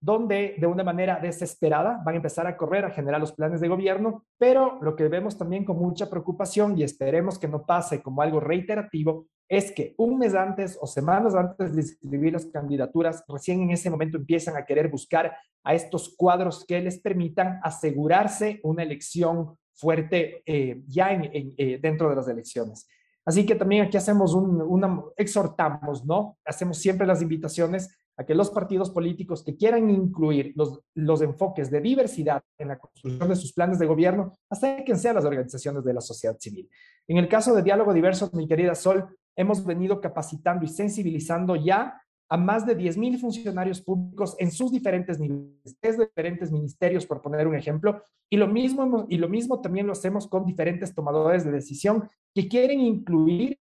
Donde 0.00 0.56
de 0.58 0.66
una 0.66 0.82
manera 0.82 1.20
desesperada 1.20 2.00
van 2.04 2.14
a 2.14 2.16
empezar 2.16 2.46
a 2.46 2.56
correr, 2.56 2.84
a 2.86 2.90
generar 2.90 3.20
los 3.20 3.32
planes 3.32 3.60
de 3.60 3.68
gobierno, 3.68 4.24
pero 4.38 4.78
lo 4.80 4.96
que 4.96 5.08
vemos 5.08 5.36
también 5.36 5.64
con 5.64 5.78
mucha 5.78 6.08
preocupación 6.08 6.76
y 6.78 6.82
esperemos 6.82 7.38
que 7.38 7.48
no 7.48 7.66
pase 7.66 8.02
como 8.02 8.22
algo 8.22 8.40
reiterativo, 8.40 9.26
es 9.48 9.72
que 9.72 9.94
un 9.98 10.18
mes 10.18 10.34
antes 10.34 10.78
o 10.80 10.86
semanas 10.86 11.34
antes 11.34 11.74
de 11.74 11.82
escribir 11.82 12.32
las 12.32 12.46
candidaturas, 12.46 13.24
recién 13.28 13.62
en 13.62 13.72
ese 13.72 13.90
momento 13.90 14.16
empiezan 14.16 14.56
a 14.56 14.64
querer 14.64 14.88
buscar 14.88 15.36
a 15.64 15.74
estos 15.74 16.14
cuadros 16.16 16.64
que 16.64 16.80
les 16.80 17.00
permitan 17.00 17.60
asegurarse 17.62 18.60
una 18.62 18.84
elección 18.84 19.58
fuerte 19.74 20.42
eh, 20.46 20.82
ya 20.86 21.12
en, 21.12 21.54
eh, 21.58 21.78
dentro 21.82 22.08
de 22.08 22.16
las 22.16 22.28
elecciones. 22.28 22.88
Así 23.24 23.44
que 23.44 23.54
también 23.54 23.84
aquí 23.84 23.96
hacemos 23.96 24.34
un, 24.34 24.62
una, 24.62 25.02
exhortamos, 25.16 26.04
¿no? 26.06 26.38
Hacemos 26.44 26.78
siempre 26.78 27.06
las 27.06 27.20
invitaciones 27.20 27.94
a 28.20 28.26
que 28.26 28.34
los 28.34 28.50
partidos 28.50 28.90
políticos 28.90 29.42
que 29.42 29.56
quieran 29.56 29.88
incluir 29.88 30.52
los, 30.54 30.80
los 30.94 31.22
enfoques 31.22 31.70
de 31.70 31.80
diversidad 31.80 32.42
en 32.58 32.68
la 32.68 32.78
construcción 32.78 33.26
de 33.30 33.34
sus 33.34 33.54
planes 33.54 33.78
de 33.78 33.86
gobierno, 33.86 34.34
hasta 34.50 34.84
que 34.84 34.94
sean 34.96 35.14
las 35.14 35.24
organizaciones 35.24 35.82
de 35.82 35.94
la 35.94 36.02
sociedad 36.02 36.36
civil. 36.38 36.68
En 37.08 37.16
el 37.16 37.28
caso 37.28 37.54
de 37.54 37.62
Diálogo 37.62 37.94
Diverso, 37.94 38.28
mi 38.34 38.46
querida 38.46 38.74
Sol, 38.74 39.06
hemos 39.34 39.64
venido 39.64 40.02
capacitando 40.02 40.66
y 40.66 40.68
sensibilizando 40.68 41.56
ya 41.56 41.98
a 42.28 42.36
más 42.36 42.66
de 42.66 42.76
10.000 42.76 43.18
funcionarios 43.18 43.80
públicos 43.80 44.36
en 44.38 44.52
sus 44.52 44.70
diferentes 44.70 45.18
niveles, 45.18 45.78
desde 45.80 46.04
diferentes 46.04 46.52
ministerios, 46.52 47.06
por 47.06 47.22
poner 47.22 47.46
un 47.46 47.54
ejemplo, 47.54 48.02
y 48.28 48.36
lo 48.36 48.48
mismo, 48.48 49.06
y 49.08 49.16
lo 49.16 49.30
mismo 49.30 49.62
también 49.62 49.86
lo 49.86 49.92
hacemos 49.92 50.28
con 50.28 50.44
diferentes 50.44 50.94
tomadores 50.94 51.42
de 51.42 51.52
decisión 51.52 52.06
que 52.34 52.48
quieren 52.48 52.80
incluir 52.80 53.58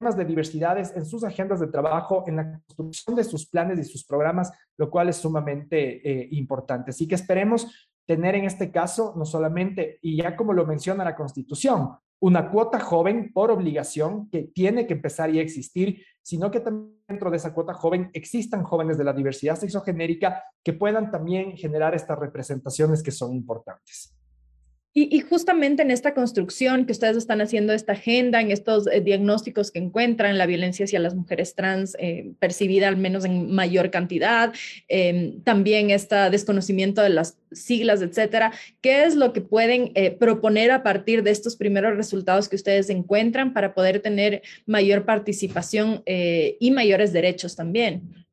de 0.00 0.24
diversidades 0.24 0.96
en 0.96 1.04
sus 1.04 1.24
agendas 1.24 1.60
de 1.60 1.66
trabajo, 1.66 2.24
en 2.26 2.36
la 2.36 2.60
construcción 2.74 3.16
de 3.16 3.24
sus 3.24 3.46
planes 3.46 3.78
y 3.78 3.84
sus 3.84 4.02
programas, 4.02 4.50
lo 4.78 4.88
cual 4.90 5.10
es 5.10 5.16
sumamente 5.16 6.00
eh, 6.08 6.28
importante. 6.32 6.90
Así 6.90 7.06
que 7.06 7.16
esperemos 7.16 7.90
tener 8.06 8.34
en 8.34 8.46
este 8.46 8.72
caso 8.72 9.12
no 9.14 9.26
solamente, 9.26 9.98
y 10.00 10.16
ya 10.16 10.36
como 10.36 10.54
lo 10.54 10.64
menciona 10.66 11.04
la 11.04 11.14
Constitución, 11.14 11.90
una 12.18 12.50
cuota 12.50 12.80
joven 12.80 13.30
por 13.32 13.50
obligación 13.50 14.30
que 14.30 14.44
tiene 14.54 14.86
que 14.86 14.94
empezar 14.94 15.34
y 15.34 15.38
existir, 15.38 16.02
sino 16.22 16.50
que 16.50 16.60
también 16.60 16.98
dentro 17.06 17.30
de 17.30 17.36
esa 17.36 17.52
cuota 17.52 17.74
joven 17.74 18.10
existan 18.14 18.64
jóvenes 18.64 18.96
de 18.96 19.04
la 19.04 19.12
diversidad 19.12 19.56
sexogenérica 19.56 20.42
que 20.64 20.72
puedan 20.72 21.10
también 21.10 21.58
generar 21.58 21.94
estas 21.94 22.18
representaciones 22.18 23.02
que 23.02 23.10
son 23.10 23.34
importantes. 23.34 24.16
Y, 24.92 25.20
justamente 25.20 25.82
en 25.82 25.92
esta 25.92 26.14
construcción 26.14 26.84
que 26.84 26.90
ustedes 26.90 27.16
están 27.16 27.40
haciendo 27.40 27.72
esta 27.72 27.92
agenda, 27.92 28.40
en 28.40 28.50
estos 28.50 28.88
eh, 28.88 29.00
diagnósticos 29.00 29.70
que 29.70 29.78
encuentran, 29.78 30.36
la 30.36 30.46
violencia 30.46 30.84
hacia 30.84 30.98
las 30.98 31.14
mujeres 31.14 31.54
trans 31.54 31.96
eh, 32.00 32.32
percibida 32.40 32.88
al 32.88 32.96
menos 32.96 33.24
en 33.24 33.52
mayor 33.52 33.92
cantidad, 33.92 34.52
em, 34.88 35.42
también 35.42 35.90
este 35.90 36.16
desconocimiento 36.30 37.02
de 37.02 37.10
las 37.10 37.38
siglas, 37.52 38.02
etcétera, 38.02 38.52
¿qué 38.80 39.04
es 39.04 39.14
lo 39.14 39.32
que 39.32 39.42
pueden 39.42 39.92
eh, 39.94 40.10
proponer 40.10 40.72
a 40.72 40.82
partir 40.82 41.22
de 41.22 41.30
estos 41.30 41.54
primeros 41.54 41.96
resultados 41.96 42.48
que 42.48 42.56
ustedes 42.56 42.90
encuentran 42.90 43.52
para 43.52 43.74
poder 43.74 44.00
tener 44.00 44.42
mayor 44.66 45.04
participación 45.04 46.02
y 46.04 46.70
mayores 46.72 47.12
derechos 47.12 47.54
también? 47.54 48.26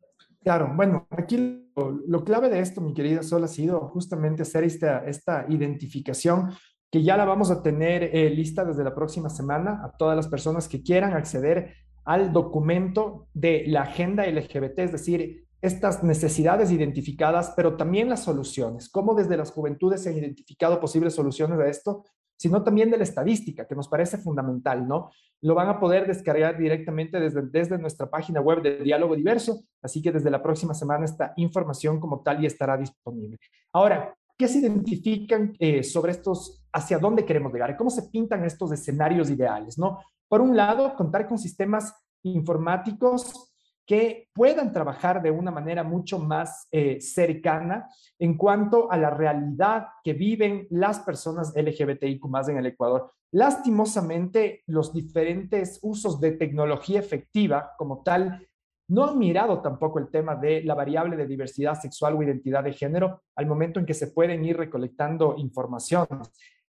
Claro, 0.43 0.71
bueno, 0.75 1.07
aquí 1.11 1.66
lo, 2.07 2.23
clave 2.23 2.49
de 2.49 2.59
esto, 2.59 2.81
mi 2.81 2.93
querida 2.93 3.23
Sol, 3.23 3.43
ha 3.43 3.47
sido 3.47 3.81
justamente 3.89 4.41
hacer 4.41 4.63
esta, 4.63 5.45
identificación 5.47 6.51
que 6.89 7.03
ya 7.03 7.17
la 7.17 7.25
vamos 7.25 7.51
a 7.51 7.61
tener 7.61 8.15
eh, 8.15 8.29
lista 8.29 8.63
desde 8.63 8.83
la 8.83 8.95
próxima 8.95 9.29
semana 9.29 9.81
a 9.83 9.91
todas 9.97 10.15
las 10.15 10.27
personas 10.27 10.67
que 10.67 10.81
quieran 10.81 11.13
acceder 11.13 11.75
al 12.05 12.31
documento 12.31 13.27
de 13.33 13.65
la 13.67 13.81
agenda 13.81 14.25
LGBT, 14.25 14.79
es 14.79 14.91
decir, 14.93 15.47
estas 15.61 16.03
necesidades 16.03 16.71
identificadas, 16.71 17.53
pero 17.55 17.75
también 17.75 18.09
las 18.09 18.23
soluciones, 18.23 18.89
cómo 18.89 19.15
desde 19.15 19.37
las 19.37 19.51
juventudes 19.51 20.03
se 20.03 20.09
han 20.09 20.17
identificado 20.17 20.79
posibles 20.79 21.15
soluciones 21.15 21.59
a 21.59 21.67
esto 21.67 22.05
sino 22.37 22.63
también 22.63 22.89
de 22.89 22.97
la 22.97 23.03
estadística, 23.03 23.67
que 23.67 23.75
nos 23.75 23.87
parece 23.87 24.17
fundamental, 24.17 24.87
¿no? 24.87 25.09
Lo 25.41 25.55
van 25.55 25.69
a 25.69 25.79
poder 25.79 26.07
descargar 26.07 26.57
directamente 26.57 27.19
desde, 27.19 27.77
nuestra 27.77 28.09
página 28.09 28.39
web 28.39 28.61
de 28.61 28.77
Diálogo 28.83 29.15
Diverso, 29.15 29.63
así 29.81 30.01
que 30.01 30.11
desde 30.11 30.29
la 30.29 30.41
próxima 30.41 30.73
semana 30.73 31.05
esta 31.05 31.33
información 31.37 31.99
como 31.99 32.21
tal 32.21 32.39
ya 32.39 32.47
estará 32.47 32.77
disponible. 32.77 33.37
Ahora, 33.73 34.15
¿qué 34.37 34.47
se 34.47 34.59
identifican 34.59 35.55
eh, 35.59 35.83
sobre 35.83 36.11
estos, 36.11 36.63
hacia 36.71 36.99
dónde 36.99 37.25
queremos 37.25 37.51
llegar? 37.51 37.75
¿Cómo 37.75 37.89
se 37.89 38.03
pintan 38.03 38.45
estos 38.45 38.71
escenarios 38.71 39.29
ideales, 39.29 39.77
no? 39.77 39.99
Por 40.29 40.41
un 40.41 40.55
lado, 40.55 40.95
contar 40.95 41.27
con 41.27 41.37
sistemas 41.37 41.93
informáticos 42.23 43.46
que 43.87 44.27
puedan 44.33 44.73
trabajar 44.73 45.21
de 45.21 45.31
una 45.31 45.49
manera 45.49 45.81
mucho 45.81 46.19
más 46.19 46.67
eh, 46.71 46.99
cercana 46.99 47.87
en 48.19 48.35
cuanto 48.37 48.91
a 48.91 48.97
la 48.97 49.09
realidad 49.09 49.87
que 50.03 50.11
viven 50.11 50.67
las 50.69 50.99
personas 50.99 51.53
LGBTIQ 51.55 52.25
más 52.25 52.49
en 52.49 52.57
el 52.57 52.65
Ecuador. 52.65 53.13
Lastimosamente, 53.31 54.63
los 54.67 54.93
diferentes 54.93 55.79
usos 55.81 56.19
de 56.19 56.33
tecnología 56.33 56.99
efectiva 56.99 57.71
como 57.77 58.03
tal 58.03 58.45
no 58.89 59.05
han 59.05 59.17
mirado 59.17 59.61
tampoco 59.61 59.99
el 59.99 60.09
tema 60.09 60.35
de 60.35 60.63
la 60.63 60.75
variable 60.75 61.15
de 61.15 61.27
diversidad 61.27 61.79
sexual 61.79 62.15
o 62.15 62.23
identidad 62.23 62.63
de 62.63 62.73
género 62.73 63.23
al 63.35 63.45
momento 63.45 63.79
en 63.79 63.85
que 63.85 63.93
se 63.93 64.07
pueden 64.07 64.43
ir 64.43 64.57
recolectando 64.57 65.35
información. 65.37 66.07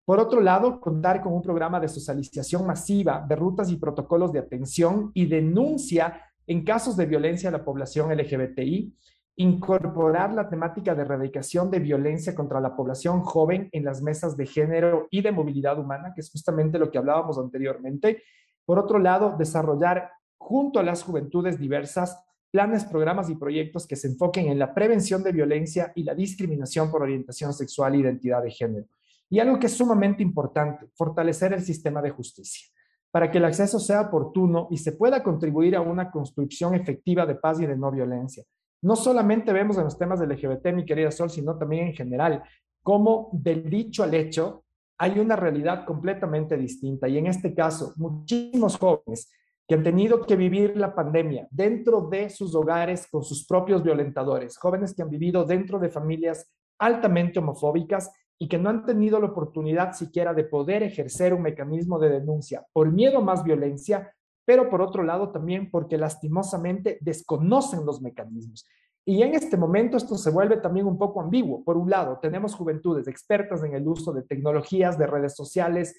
Por 0.08 0.20
otro 0.20 0.40
lado, 0.40 0.80
contar 0.80 1.22
con 1.22 1.34
un 1.34 1.42
programa 1.42 1.80
de 1.80 1.90
socialización 1.90 2.66
masiva 2.66 3.26
de 3.28 3.36
rutas 3.36 3.70
y 3.70 3.76
protocolos 3.76 4.32
de 4.32 4.40
atención 4.40 5.12
y 5.14 5.26
denuncia 5.26 6.27
en 6.48 6.64
casos 6.64 6.96
de 6.96 7.06
violencia 7.06 7.50
a 7.50 7.52
la 7.52 7.66
población 7.66 8.10
LGBTI, 8.16 8.96
incorporar 9.36 10.34
la 10.34 10.50
temática 10.50 10.96
de 10.96 11.04
erradicación 11.04 11.70
de 11.70 11.80
violencia 11.80 12.34
contra 12.34 12.60
la 12.60 12.76
población 12.76 13.22
joven 13.22 13.70
en 13.72 13.84
las 13.84 14.02
mesas 14.02 14.36
de 14.36 14.48
género 14.48 15.08
y 15.12 15.22
de 15.22 15.32
movilidad 15.32 15.78
humana, 15.78 16.14
que 16.16 16.22
es 16.22 16.32
justamente 16.32 16.80
lo 16.80 16.90
que 16.90 16.98
hablábamos 16.98 17.38
anteriormente. 17.38 18.24
Por 18.66 18.80
otro 18.80 18.98
lado, 18.98 19.36
desarrollar 19.38 20.10
junto 20.38 20.80
a 20.80 20.84
las 20.84 21.04
juventudes 21.04 21.60
diversas 21.60 22.18
planes, 22.50 22.86
programas 22.86 23.30
y 23.30 23.36
proyectos 23.36 23.86
que 23.86 23.98
se 23.98 24.08
enfoquen 24.08 24.48
en 24.48 24.58
la 24.58 24.74
prevención 24.74 25.22
de 25.22 25.34
violencia 25.34 25.92
y 25.96 26.04
la 26.04 26.16
discriminación 26.16 26.90
por 26.90 27.04
orientación 27.04 27.54
sexual 27.54 27.94
e 27.94 28.00
identidad 28.00 28.42
de 28.42 28.52
género. 28.52 28.88
Y 29.30 29.40
algo 29.40 29.60
que 29.60 29.68
es 29.68 29.74
sumamente 29.74 30.24
importante, 30.24 30.88
fortalecer 30.96 31.52
el 31.52 31.62
sistema 31.62 32.02
de 32.02 32.10
justicia 32.10 32.70
para 33.12 33.32
que 33.32 33.38
el 33.38 33.46
acceso 33.46 33.80
sea 33.80 34.02
oportuno 34.02 34.68
y 34.70 34.78
se 34.78 34.92
pueda 34.92 35.24
contribuir 35.24 35.76
a 35.76 35.82
una 35.82 36.12
construcción 36.12 36.76
efectiva 36.76 37.26
de 37.26 37.36
paz 37.36 37.60
y 37.60 37.66
de 37.66 37.78
no 37.78 37.92
violencia. 37.92 38.44
No 38.82 38.96
solamente 38.96 39.54
vemos 39.54 39.78
en 39.78 39.86
los 39.86 39.98
temas 39.98 40.20
del 40.20 40.30
LGBT, 40.30 40.68
mi 40.74 40.86
querida 40.86 41.12
Sol, 41.12 41.30
sino 41.30 41.58
también 41.58 41.88
en 41.88 41.94
general, 41.94 42.44
cómo 42.84 43.30
del 43.34 43.70
dicho 43.70 44.04
al 44.04 44.14
hecho 44.14 44.64
hay 45.00 45.20
una 45.20 45.36
realidad 45.36 45.86
completamente 45.86 46.58
distinta. 46.58 47.08
Y 47.08 47.18
en 47.18 47.28
este 47.28 47.54
caso, 47.54 47.94
muchísimos 47.98 48.78
jóvenes 48.78 49.32
que 49.68 49.76
han 49.76 49.84
tenido 49.84 50.22
que 50.22 50.36
vivir 50.36 50.78
la 50.78 50.96
pandemia 50.96 51.48
dentro 51.52 52.08
de 52.10 52.30
sus 52.30 52.56
hogares 52.56 53.08
con 53.12 53.24
sus 53.24 53.46
propios 53.46 53.84
violentadores, 53.84 54.58
jóvenes 54.58 54.96
que 54.96 55.02
han 55.02 55.10
vivido 55.10 55.44
dentro 55.44 55.78
de 55.78 55.90
familias 55.90 56.50
altamente 56.80 57.40
homofóbicas 57.40 58.12
y 58.40 58.48
que 58.48 58.58
no 58.58 58.70
han 58.70 58.86
tenido 58.86 59.20
la 59.20 59.28
oportunidad 59.28 59.94
siquiera 59.94 60.34
de 60.34 60.44
poder 60.44 60.84
ejercer 60.84 61.34
un 61.34 61.42
mecanismo 61.42 62.00
de 62.00 62.10
denuncia 62.10 62.66
por 62.72 62.92
miedo 62.92 63.20
a 63.20 63.24
más 63.24 63.44
violencia, 63.44 64.14
pero 64.46 64.70
por 64.70 64.82
otro 64.82 65.04
lado 65.04 65.32
también 65.32 65.72
porque 65.72 65.98
lastimosamente 65.98 66.98
desconocen 67.02 67.86
los 67.86 68.02
mecanismos. 68.02 68.66
Y 69.06 69.24
en 69.24 69.36
este 69.36 69.56
momento 69.58 69.98
esto 69.98 70.18
se 70.18 70.30
vuelve 70.30 70.58
también 70.58 70.86
un 70.86 70.98
poco 70.98 71.22
ambiguo. 71.22 71.64
Por 71.64 71.78
un 71.78 71.90
lado, 71.90 72.20
tenemos 72.22 72.54
juventudes 72.54 73.08
expertas 73.08 73.64
en 73.64 73.74
el 73.74 73.88
uso 73.88 74.12
de 74.12 74.24
tecnologías, 74.24 74.98
de 74.98 75.08
redes 75.08 75.34
sociales, 75.34 75.96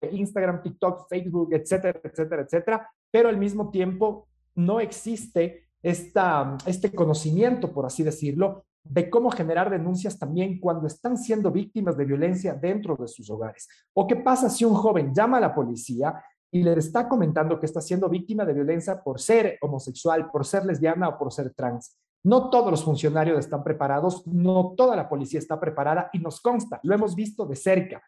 Instagram, 0.00 0.62
TikTok, 0.62 1.08
Facebook, 1.08 1.52
etcétera, 1.52 2.00
etcétera, 2.02 2.42
etcétera, 2.42 2.90
pero 3.10 3.28
al 3.28 3.36
mismo 3.36 3.70
tiempo 3.70 4.28
no 4.54 4.80
existe 4.80 5.68
esta, 5.82 6.56
este 6.66 6.92
conocimiento, 6.92 7.72
por 7.72 7.86
así 7.86 8.02
decirlo, 8.02 8.64
de 8.88 9.10
cómo 9.10 9.30
generar 9.30 9.70
denuncias 9.70 10.18
también 10.18 10.58
cuando 10.58 10.86
están 10.86 11.16
siendo 11.16 11.50
víctimas 11.50 11.96
de 11.96 12.04
violencia 12.04 12.54
dentro 12.54 12.96
de 12.96 13.08
sus 13.08 13.28
hogares. 13.30 13.68
¿O 13.94 14.06
qué 14.06 14.16
pasa 14.16 14.48
si 14.48 14.64
un 14.64 14.74
joven 14.74 15.12
llama 15.14 15.38
a 15.38 15.40
la 15.40 15.54
policía 15.54 16.22
y 16.50 16.62
le 16.62 16.72
está 16.72 17.08
comentando 17.08 17.60
que 17.60 17.66
está 17.66 17.80
siendo 17.80 18.08
víctima 18.08 18.44
de 18.44 18.54
violencia 18.54 19.02
por 19.02 19.20
ser 19.20 19.58
homosexual, 19.60 20.30
por 20.30 20.46
ser 20.46 20.64
lesbiana 20.64 21.08
o 21.08 21.18
por 21.18 21.32
ser 21.32 21.52
trans? 21.54 21.98
No 22.24 22.50
todos 22.50 22.70
los 22.70 22.84
funcionarios 22.84 23.38
están 23.38 23.62
preparados, 23.62 24.26
no 24.26 24.74
toda 24.76 24.96
la 24.96 25.08
policía 25.08 25.38
está 25.38 25.60
preparada 25.60 26.10
y 26.12 26.18
nos 26.18 26.40
consta, 26.40 26.80
lo 26.82 26.94
hemos 26.94 27.14
visto 27.14 27.46
de 27.46 27.56
cerca. 27.56 28.02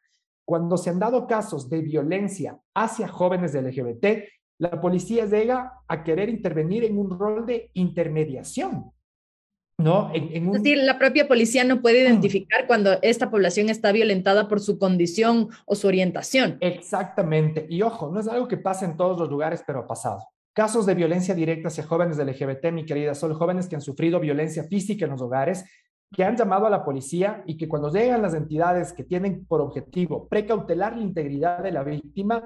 cuando 0.44 0.76
se 0.76 0.90
han 0.90 0.98
dado 0.98 1.28
casos 1.28 1.70
de 1.70 1.80
violencia 1.80 2.58
hacia 2.74 3.06
jóvenes 3.06 3.52
de 3.52 3.62
LGBT, 3.62 4.04
la 4.58 4.80
policía 4.80 5.24
llega 5.26 5.80
a 5.86 6.02
querer 6.02 6.28
intervenir 6.28 6.82
en 6.82 6.98
un 6.98 7.16
rol 7.16 7.46
de 7.46 7.70
intermediación. 7.74 8.92
¿No? 9.80 10.10
Es 10.12 10.52
decir, 10.52 10.78
la 10.78 10.98
propia 10.98 11.26
policía 11.26 11.64
no 11.64 11.80
puede 11.80 12.02
identificar 12.02 12.66
cuando 12.66 12.98
esta 13.02 13.30
población 13.30 13.68
está 13.68 13.92
violentada 13.92 14.48
por 14.48 14.60
su 14.60 14.78
condición 14.78 15.48
o 15.66 15.74
su 15.74 15.88
orientación. 15.88 16.58
Exactamente. 16.60 17.66
Y 17.68 17.82
ojo, 17.82 18.10
no 18.10 18.20
es 18.20 18.28
algo 18.28 18.46
que 18.48 18.56
pasa 18.56 18.84
en 18.84 18.96
todos 18.96 19.18
los 19.18 19.28
lugares, 19.28 19.62
pero 19.66 19.80
ha 19.80 19.86
pasado. 19.86 20.20
Casos 20.52 20.84
de 20.86 20.94
violencia 20.94 21.34
directa 21.34 21.68
hacia 21.68 21.84
jóvenes 21.84 22.16
del 22.16 22.28
LGBT, 22.28 22.72
mi 22.72 22.84
querida, 22.84 23.14
son 23.14 23.34
jóvenes 23.34 23.68
que 23.68 23.76
han 23.76 23.82
sufrido 23.82 24.20
violencia 24.20 24.64
física 24.64 25.04
en 25.04 25.12
los 25.12 25.22
hogares, 25.22 25.64
que 26.12 26.24
han 26.24 26.36
llamado 26.36 26.66
a 26.66 26.70
la 26.70 26.84
policía 26.84 27.42
y 27.46 27.56
que 27.56 27.68
cuando 27.68 27.90
llegan 27.90 28.22
las 28.22 28.34
entidades 28.34 28.92
que 28.92 29.04
tienen 29.04 29.44
por 29.46 29.60
objetivo 29.60 30.26
precautelar 30.28 30.96
la 30.96 31.02
integridad 31.02 31.62
de 31.62 31.70
la 31.70 31.84
víctima, 31.84 32.42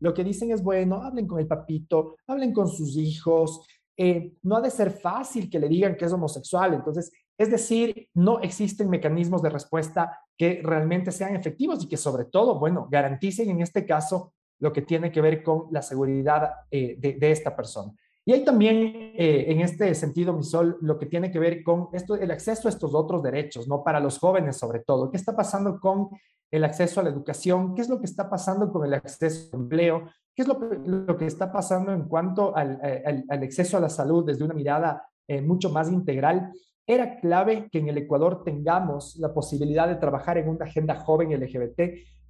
lo 0.00 0.14
que 0.14 0.24
dicen 0.24 0.50
es, 0.50 0.62
bueno, 0.62 1.02
hablen 1.02 1.26
con 1.26 1.38
el 1.38 1.46
papito, 1.46 2.16
hablen 2.26 2.52
con 2.52 2.68
sus 2.68 2.96
hijos, 2.96 3.66
eh, 4.00 4.32
no 4.44 4.56
ha 4.56 4.60
de 4.60 4.70
ser 4.70 4.92
fácil 4.92 5.50
que 5.50 5.58
le 5.58 5.68
digan 5.68 5.96
que 5.96 6.04
es 6.04 6.12
homosexual. 6.12 6.72
Entonces, 6.72 7.10
es 7.36 7.50
decir, 7.50 8.08
no 8.14 8.38
existen 8.40 8.88
mecanismos 8.88 9.42
de 9.42 9.50
respuesta 9.50 10.20
que 10.36 10.60
realmente 10.62 11.10
sean 11.10 11.34
efectivos 11.34 11.82
y 11.82 11.88
que 11.88 11.96
sobre 11.96 12.26
todo, 12.26 12.60
bueno, 12.60 12.86
garanticen 12.88 13.50
en 13.50 13.60
este 13.60 13.84
caso 13.84 14.34
lo 14.60 14.72
que 14.72 14.82
tiene 14.82 15.10
que 15.10 15.20
ver 15.20 15.42
con 15.42 15.66
la 15.72 15.82
seguridad 15.82 16.48
eh, 16.70 16.96
de, 16.96 17.30
esta 17.30 17.56
persona. 17.56 17.92
Y 18.24 18.32
hay 18.32 18.44
también, 18.44 19.14
eh, 19.16 19.46
en 19.48 19.60
este 19.62 19.92
sentido, 19.96 20.32
mi 20.32 20.44
sol, 20.44 20.78
lo 20.80 20.96
que 20.96 21.06
tiene 21.06 21.32
que 21.32 21.40
ver 21.40 21.64
con 21.64 21.88
esto, 21.92 22.14
el 22.14 22.30
acceso 22.30 22.68
a 22.68 22.70
estos 22.70 22.94
otros 22.94 23.20
derechos, 23.22 23.66
¿no? 23.66 23.82
Para 23.82 23.98
los 23.98 24.18
jóvenes 24.18 24.56
sobre 24.56 24.80
todo. 24.80 25.10
¿Qué 25.10 25.16
está 25.16 25.34
pasando 25.34 25.80
con 25.80 26.10
el 26.50 26.64
acceso 26.64 27.00
a 27.00 27.04
la 27.04 27.10
educación? 27.10 27.74
¿Qué 27.74 27.82
es 27.82 27.88
lo 27.88 27.98
que 27.98 28.06
está 28.06 28.28
pasando 28.28 28.72
con 28.72 28.84
el 28.86 28.94
acceso 28.94 29.48
al 29.52 29.60
empleo? 29.60 30.08
¿Qué 30.34 30.42
es 30.42 30.48
lo, 30.48 31.16
que 31.16 31.26
está 31.26 31.50
pasando 31.52 31.92
en 31.92 32.04
cuanto 32.04 32.56
al, 32.56 32.80
acceso 33.28 33.76
a 33.76 33.80
la 33.80 33.88
salud 33.88 34.24
desde 34.24 34.44
una 34.44 34.54
mirada 34.54 35.02
eh, 35.26 35.42
mucho 35.42 35.70
más 35.70 35.90
integral? 35.90 36.52
Era 36.86 37.18
clave 37.20 37.68
que 37.70 37.78
en 37.78 37.88
el 37.88 37.98
Ecuador 37.98 38.42
tengamos 38.44 39.16
la 39.16 39.34
posibilidad 39.34 39.88
de 39.88 39.96
trabajar 39.96 40.38
en 40.38 40.48
una 40.48 40.64
agenda 40.64 40.94
joven 40.94 41.38
LGBT, 41.38 41.80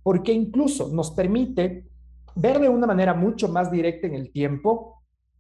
porque 0.03 0.33
incluso 0.33 0.89
nos 0.89 1.11
permite 1.13 1.87
ver 2.35 2.59
de 2.59 2.69
una 2.69 2.87
manera 2.87 3.15
mucho 3.15 3.49
más 3.49 3.71
directa 3.71 4.07
en 4.07 4.15
el 4.15 4.33
tiempo 4.33 4.98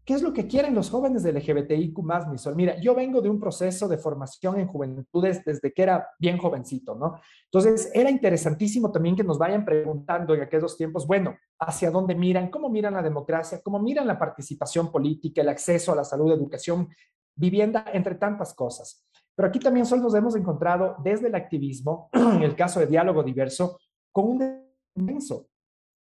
¿Qué 0.09 0.15
es 0.15 0.23
lo 0.23 0.33
que 0.33 0.47
quieren 0.47 0.75
los 0.75 0.88
jóvenes 0.88 1.23
del 1.23 1.37
LGBTIQ 1.37 1.99
más, 1.99 2.27
Misol? 2.27 2.57
Mira, 2.57 2.81
yo 2.81 2.95
vengo 2.95 3.21
de 3.21 3.29
un 3.29 3.38
proceso 3.38 3.87
de 3.88 3.99
formación 3.99 4.59
en 4.59 4.67
juventudes 4.67 5.45
desde 5.45 5.71
que 5.71 5.83
era 5.83 6.09
bien 6.19 6.38
jovencito, 6.38 6.95
¿no? 6.95 7.21
Entonces, 7.45 7.91
era 7.93 8.11
interesantísimo 8.11 8.91
también 8.91 9.15
que 9.15 9.23
nos 9.23 9.37
vayan 9.37 9.67
preguntando 9.67 10.33
en 10.33 10.41
aquellos 10.41 10.79
tiempos, 10.79 11.07
bueno, 11.07 11.37
¿hacia 11.59 11.91
dónde 11.91 12.15
miran? 12.15 12.49
¿Cómo 12.50 12.71
miran 12.71 12.95
la 12.95 13.03
democracia? 13.03 13.61
¿Cómo 13.62 13.79
miran 13.81 14.07
la 14.07 14.19
participación 14.19 14.91
política, 14.91 15.43
el 15.43 15.50
acceso 15.50 15.93
a 15.93 15.97
la 15.97 16.05
salud, 16.05 16.33
educación, 16.33 16.88
vivienda, 17.37 17.85
entre 17.93 18.15
tantas 18.15 18.55
cosas? 18.55 19.07
Pero 19.37 19.49
aquí 19.49 19.59
también 19.59 19.85
solo 19.85 20.05
nos 20.05 20.15
hemos 20.15 20.35
encontrado 20.37 20.97
desde 21.05 21.27
el 21.27 21.35
activismo, 21.35 22.09
en 22.15 22.45
el 22.45 22.57
caso 22.57 22.81
de 22.81 22.87
diálogo 22.87 23.23
diverso, 23.23 23.79
con 24.11 24.31
un 24.31 24.65
inmenso, 24.97 25.49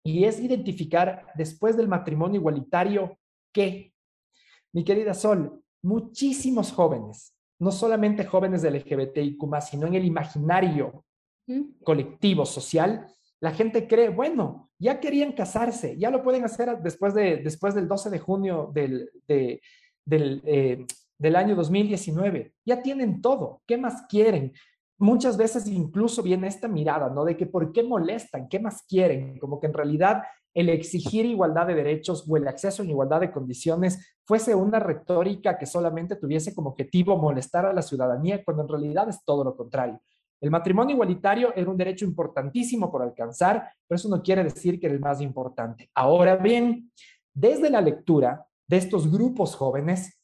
y 0.05 0.25
es 0.25 0.41
identificar 0.41 1.27
después 1.35 1.77
del 1.77 1.87
matrimonio 1.87 2.41
igualitario 2.41 3.17
qué 3.53 3.92
mi 4.73 4.83
querida 4.83 5.13
Sol, 5.13 5.61
muchísimos 5.83 6.71
jóvenes, 6.71 7.33
no 7.59 7.71
solamente 7.71 8.25
jóvenes 8.25 8.61
del 8.61 8.75
LGBTIQ, 8.75 9.41
sino 9.61 9.87
en 9.87 9.95
el 9.95 10.05
imaginario 10.05 11.05
colectivo, 11.83 12.45
social, 12.45 13.07
la 13.39 13.51
gente 13.51 13.87
cree, 13.87 14.09
bueno, 14.09 14.69
ya 14.79 14.99
querían 14.99 15.33
casarse, 15.33 15.97
ya 15.97 16.09
lo 16.09 16.23
pueden 16.23 16.45
hacer 16.45 16.77
después, 16.81 17.13
de, 17.13 17.37
después 17.37 17.75
del 17.75 17.87
12 17.87 18.09
de 18.09 18.19
junio 18.19 18.71
del, 18.73 19.09
del, 19.27 20.41
eh, 20.45 20.85
del 21.17 21.35
año 21.35 21.55
2019, 21.55 22.53
ya 22.65 22.81
tienen 22.81 23.21
todo, 23.21 23.61
¿qué 23.67 23.77
más 23.77 24.03
quieren? 24.07 24.53
Muchas 24.97 25.35
veces 25.35 25.67
incluso 25.67 26.23
viene 26.23 26.47
esta 26.47 26.69
mirada, 26.69 27.09
¿no? 27.09 27.25
De 27.25 27.35
que 27.35 27.45
por 27.45 27.73
qué 27.73 27.83
molestan, 27.83 28.47
qué 28.47 28.59
más 28.59 28.83
quieren, 28.83 29.37
como 29.39 29.59
que 29.59 29.67
en 29.67 29.73
realidad 29.73 30.23
el 30.53 30.69
exigir 30.69 31.25
igualdad 31.25 31.67
de 31.67 31.75
derechos 31.75 32.25
o 32.27 32.37
el 32.37 32.47
acceso 32.47 32.83
en 32.83 32.89
igualdad 32.89 33.21
de 33.21 33.31
condiciones 33.31 34.15
fuese 34.25 34.53
una 34.55 34.79
retórica 34.79 35.57
que 35.57 35.65
solamente 35.65 36.15
tuviese 36.15 36.53
como 36.53 36.69
objetivo 36.69 37.17
molestar 37.17 37.65
a 37.65 37.73
la 37.73 37.81
ciudadanía, 37.81 38.43
cuando 38.43 38.63
en 38.63 38.69
realidad 38.69 39.09
es 39.09 39.23
todo 39.25 39.43
lo 39.43 39.55
contrario. 39.55 39.99
El 40.39 40.51
matrimonio 40.51 40.93
igualitario 40.93 41.53
era 41.55 41.69
un 41.69 41.77
derecho 41.77 42.05
importantísimo 42.05 42.91
por 42.91 43.01
alcanzar, 43.01 43.69
pero 43.87 43.95
eso 43.95 44.09
no 44.09 44.21
quiere 44.21 44.43
decir 44.43 44.79
que 44.79 44.87
era 44.87 44.95
el 44.95 45.01
más 45.01 45.21
importante. 45.21 45.89
Ahora 45.95 46.35
bien, 46.35 46.91
desde 47.33 47.69
la 47.69 47.81
lectura 47.81 48.45
de 48.67 48.77
estos 48.77 49.11
grupos 49.11 49.55
jóvenes, 49.55 50.19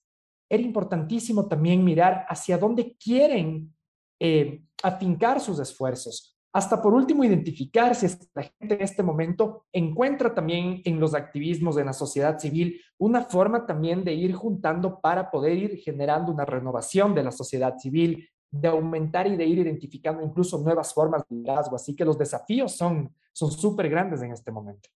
era 0.50 0.62
importantísimo 0.62 1.48
también 1.48 1.84
mirar 1.84 2.26
hacia 2.28 2.58
dónde 2.58 2.96
quieren 2.98 3.74
eh, 4.20 4.62
afincar 4.84 5.40
sus 5.40 5.60
esfuerzos. 5.60 6.39
Hasta 6.52 6.82
por 6.82 6.94
último, 6.94 7.24
identificar 7.24 7.94
si 7.96 8.08
la 8.34 8.44
gente 8.44 8.76
en 8.76 8.82
este 8.82 9.04
momento 9.04 9.66
encuentra 9.72 10.34
también 10.34 10.82
en 10.84 11.00
los 11.00 11.14
activismos 11.14 11.76
de 11.76 11.86
la 11.86 11.94
sociedad 11.94 12.40
civil 12.40 12.82
una 12.98 13.24
forma 13.26 13.68
también 13.68 14.04
de 14.04 14.14
ir 14.14 14.34
juntando 14.34 15.00
para 15.00 15.30
poder 15.30 15.58
ir 15.58 15.78
generando 15.78 16.32
una 16.32 16.46
renovación 16.46 17.14
de 17.14 17.24
la 17.24 17.32
sociedad 17.32 17.78
civil, 17.78 18.28
de 18.50 18.68
aumentar 18.68 19.28
y 19.28 19.38
de 19.38 19.46
ir 19.46 19.60
identificando 19.60 20.24
incluso 20.24 20.58
nuevas 20.58 20.92
formas 20.92 21.24
de 21.30 21.36
liderazgo. 21.36 21.76
Así 21.76 21.96
que 21.96 22.04
los 22.04 22.18
desafíos 22.18 22.76
son 22.76 23.12
súper 23.32 23.88
grandes 23.88 24.24
en 24.24 24.32
este 24.32 24.52
momento. 24.52 24.90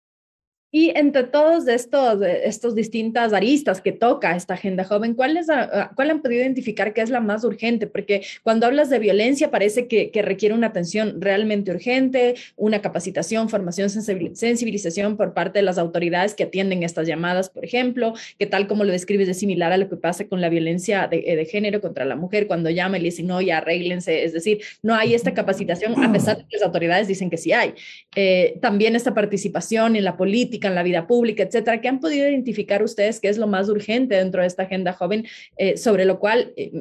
Y 0.72 0.92
entre 0.96 1.24
todos 1.24 1.68
estos, 1.68 2.22
estos 2.22 2.76
distintas 2.76 3.34
aristas 3.34 3.82
que 3.82 3.92
toca 3.92 4.36
esta 4.36 4.54
agenda 4.54 4.86
joven, 4.86 5.16
¿cuál, 5.16 5.36
es 5.36 5.48
¿cuál 5.96 6.12
han 6.12 6.22
podido 6.22 6.42
identificar 6.42 6.94
que 6.94 7.02
es 7.02 7.10
la 7.10 7.20
más 7.20 7.44
urgente? 7.44 7.88
Porque 7.88 8.22
cuando 8.42 8.68
hablas 8.68 8.90
de 8.90 9.00
violencia 9.00 9.52
parece 9.52 9.88
que, 9.88 10.12
que 10.12 10.22
requiere 10.22 10.56
una 10.56 10.68
atención 10.68 11.20
realmente 11.20 11.72
urgente, 11.72 12.36
una 12.56 12.82
capacitación, 12.82 13.50
formación, 13.50 13.90
sensibilización 13.90 15.18
por 15.18 15.34
parte 15.34 15.60
de 15.60 15.64
las 15.64 15.78
autoridades 15.78 16.36
que 16.36 16.44
atienden 16.44 16.84
estas 16.84 17.06
llamadas, 17.06 17.50
por 17.50 17.66
ejemplo, 17.66 18.14
que 18.40 18.46
tal 18.46 18.68
como 18.68 18.86
lo 18.86 18.94
describes 18.94 19.28
es 19.28 19.40
similar 19.40 19.74
a 19.74 19.78
lo 19.78 19.90
que 19.90 19.98
pasa 19.98 20.28
con 20.28 20.40
la 20.40 20.48
violencia 20.48 21.08
de, 21.08 21.22
de 21.22 21.46
género 21.46 21.82
contra 21.82 22.06
la 22.06 22.16
mujer, 22.16 22.48
cuando 22.48 22.70
llama 22.70 22.98
y 22.98 23.02
le 23.02 23.06
dicen, 23.10 23.28
no, 23.28 23.42
ya 23.42 23.58
arréglense, 23.58 24.24
es 24.24 24.32
decir, 24.32 24.62
no 24.82 24.96
hay 24.96 25.16
esta 25.16 25.34
capacitación 25.34 26.02
a 26.02 26.12
pesar 26.14 26.38
de 26.38 26.44
que 26.44 26.58
las 26.58 26.66
autoridades 26.66 27.10
dicen 27.10 27.30
que 27.30 27.38
sí 27.38 27.52
hay. 27.52 27.74
Eh, 28.16 28.58
también 28.62 28.96
esta 28.96 29.14
participación 29.14 29.98
en 29.98 30.06
la 30.06 30.16
política 30.16 30.61
en 30.68 30.76
la 30.76 30.84
vida 30.84 31.08
pública, 31.08 31.44
etcétera, 31.44 31.82
¿qué 31.82 31.88
han 31.88 32.00
podido 32.00 32.28
identificar 32.28 32.84
ustedes 32.84 33.20
que 33.20 33.30
es 33.30 33.38
lo 33.38 33.48
más 33.48 33.70
urgente 33.70 34.16
dentro 34.16 34.42
de 34.42 34.48
esta 34.48 34.64
agenda 34.64 34.94
joven, 34.94 35.26
eh, 35.58 35.78
sobre 35.78 36.06
lo 36.06 36.20
cual 36.20 36.54
eh, 36.58 36.72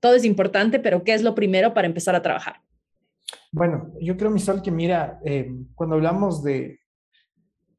todo 0.00 0.14
es 0.14 0.24
importante, 0.24 0.78
pero 0.78 1.04
qué 1.04 1.14
es 1.14 1.22
lo 1.22 1.34
primero 1.34 1.74
para 1.74 1.86
empezar 1.86 2.14
a 2.14 2.22
trabajar? 2.22 2.56
Bueno, 3.50 3.92
yo 4.00 4.16
creo, 4.16 4.30
Misol, 4.30 4.62
que 4.62 4.70
mira, 4.70 5.20
eh, 5.24 5.50
cuando 5.74 5.96
hablamos 5.96 6.42
de, 6.42 6.80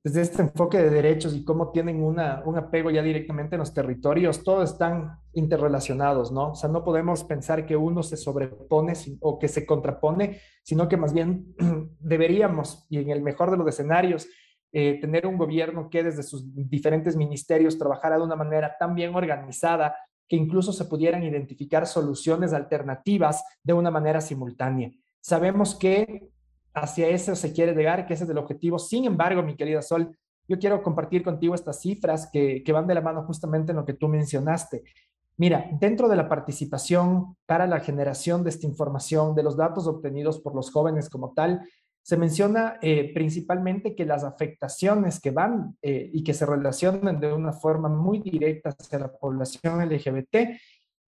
desde 0.03 0.21
este 0.21 0.41
enfoque 0.41 0.77
de 0.77 0.89
derechos 0.89 1.33
y 1.33 1.45
cómo 1.45 1.71
tienen 1.71 2.03
una, 2.03 2.43
un 2.45 2.57
apego 2.57 2.91
ya 2.91 3.01
directamente 3.01 3.55
en 3.55 3.59
los 3.59 3.73
territorios, 3.73 4.43
todos 4.43 4.71
están 4.71 5.17
interrelacionados, 5.33 6.31
¿no? 6.31 6.51
O 6.51 6.55
sea, 6.55 6.69
no 6.69 6.83
podemos 6.83 7.23
pensar 7.23 7.65
que 7.65 7.77
uno 7.77 8.03
se 8.03 8.17
sobrepone 8.17 8.93
o 9.21 9.39
que 9.39 9.47
se 9.47 9.65
contrapone, 9.65 10.41
sino 10.61 10.89
que 10.89 10.97
más 10.97 11.13
bien 11.13 11.55
deberíamos, 11.99 12.85
y 12.89 12.97
en 12.99 13.11
el 13.11 13.21
mejor 13.21 13.49
de 13.49 13.57
los 13.57 13.67
escenarios, 13.67 14.27
eh, 14.75 14.99
tener 14.99 15.27
un 15.27 15.37
gobierno 15.37 15.87
que 15.87 16.03
desde 16.03 16.23
sus 16.23 16.43
diferentes 16.51 17.15
ministerios 17.15 17.77
trabajara 17.77 18.17
de 18.17 18.23
una 18.23 18.35
manera 18.35 18.75
tan 18.79 18.95
bien 18.95 19.13
organizada 19.13 19.95
que 20.27 20.35
incluso 20.35 20.73
se 20.73 20.85
pudieran 20.85 21.23
identificar 21.23 21.85
soluciones 21.85 22.53
alternativas 22.53 23.43
de 23.61 23.73
una 23.73 23.91
manera 23.91 24.19
simultánea. 24.19 24.91
Sabemos 25.21 25.75
que 25.75 26.29
hacia 26.73 27.07
eso 27.09 27.35
se 27.35 27.53
quiere 27.53 27.75
llegar, 27.75 28.07
que 28.07 28.15
ese 28.15 28.23
es 28.23 28.29
el 28.31 28.37
objetivo. 28.39 28.79
Sin 28.79 29.05
embargo, 29.05 29.43
mi 29.43 29.55
querida 29.55 29.83
Sol, 29.83 30.17
yo 30.47 30.57
quiero 30.57 30.81
compartir 30.81 31.23
contigo 31.23 31.53
estas 31.53 31.79
cifras 31.79 32.27
que, 32.33 32.63
que 32.63 32.71
van 32.71 32.87
de 32.87 32.95
la 32.95 33.01
mano 33.01 33.23
justamente 33.25 33.73
en 33.73 33.77
lo 33.77 33.85
que 33.85 33.93
tú 33.93 34.07
mencionaste. 34.07 34.83
Mira, 35.37 35.69
dentro 35.79 36.07
de 36.07 36.15
la 36.15 36.27
participación 36.27 37.35
para 37.45 37.67
la 37.67 37.79
generación 37.79 38.43
de 38.43 38.49
esta 38.49 38.65
información, 38.65 39.35
de 39.35 39.43
los 39.43 39.55
datos 39.55 39.87
obtenidos 39.87 40.39
por 40.39 40.55
los 40.55 40.71
jóvenes 40.71 41.09
como 41.09 41.33
tal, 41.33 41.61
se 42.03 42.17
menciona 42.17 42.77
eh, 42.81 43.13
principalmente 43.13 43.95
que 43.95 44.05
las 44.05 44.25
afectaciones 44.25 45.21
que 45.21 45.31
van 45.31 45.77
eh, 45.81 46.09
y 46.13 46.21
que 46.21 46.33
se 46.33 46.45
relacionan 46.45 47.19
de 47.21 47.31
una 47.31 47.53
forma 47.53 47.87
muy 47.87 48.19
directa 48.19 48.75
hacia 48.77 48.99
la 48.99 49.11
población 49.11 49.79
LGBT 49.87 50.35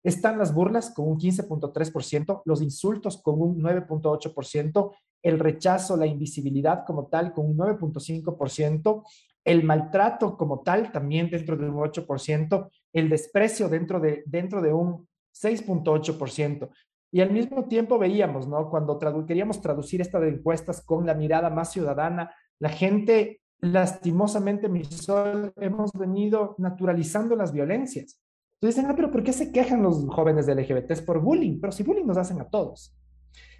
están 0.04 0.38
las 0.38 0.54
burlas 0.54 0.90
con 0.90 1.08
un 1.08 1.18
15.3%, 1.18 2.42
los 2.44 2.62
insultos 2.62 3.20
con 3.20 3.40
un 3.40 3.60
9.8%, 3.60 4.94
el 5.22 5.38
rechazo, 5.40 5.96
la 5.96 6.06
invisibilidad 6.06 6.84
como 6.86 7.08
tal 7.08 7.32
con 7.32 7.46
un 7.46 7.56
9.5%, 7.56 9.02
el 9.44 9.64
maltrato 9.64 10.36
como 10.36 10.60
tal 10.60 10.92
también 10.92 11.28
dentro 11.28 11.56
de 11.56 11.68
un 11.68 11.76
8%, 11.76 12.70
el 12.92 13.08
desprecio 13.08 13.68
dentro 13.68 13.98
de, 13.98 14.22
dentro 14.26 14.62
de 14.62 14.72
un 14.72 15.08
6.8%. 15.34 16.70
Y 17.14 17.20
al 17.20 17.30
mismo 17.30 17.66
tiempo 17.66 17.96
veíamos, 17.96 18.48
¿no? 18.48 18.68
Cuando 18.68 18.98
queríamos 19.24 19.60
traducir 19.60 20.00
estas 20.00 20.24
encuestas 20.24 20.84
con 20.84 21.06
la 21.06 21.14
mirada 21.14 21.48
más 21.48 21.70
ciudadana, 21.70 22.34
la 22.58 22.70
gente, 22.70 23.40
lastimosamente, 23.60 24.68
mi 24.68 24.82
sol, 24.82 25.52
hemos 25.60 25.92
venido 25.92 26.56
naturalizando 26.58 27.36
las 27.36 27.52
violencias. 27.52 28.20
Entonces 28.54 28.74
dicen, 28.74 28.90
ah, 28.90 28.96
pero 28.96 29.12
¿por 29.12 29.22
qué 29.22 29.32
se 29.32 29.52
quejan 29.52 29.84
los 29.84 30.04
jóvenes 30.08 30.46
de 30.46 30.56
LGBT? 30.56 30.90
Es 30.90 31.02
por 31.02 31.20
bullying, 31.20 31.60
pero 31.60 31.72
si 31.72 31.84
bullying 31.84 32.04
nos 32.04 32.16
hacen 32.16 32.40
a 32.40 32.48
todos. 32.48 32.98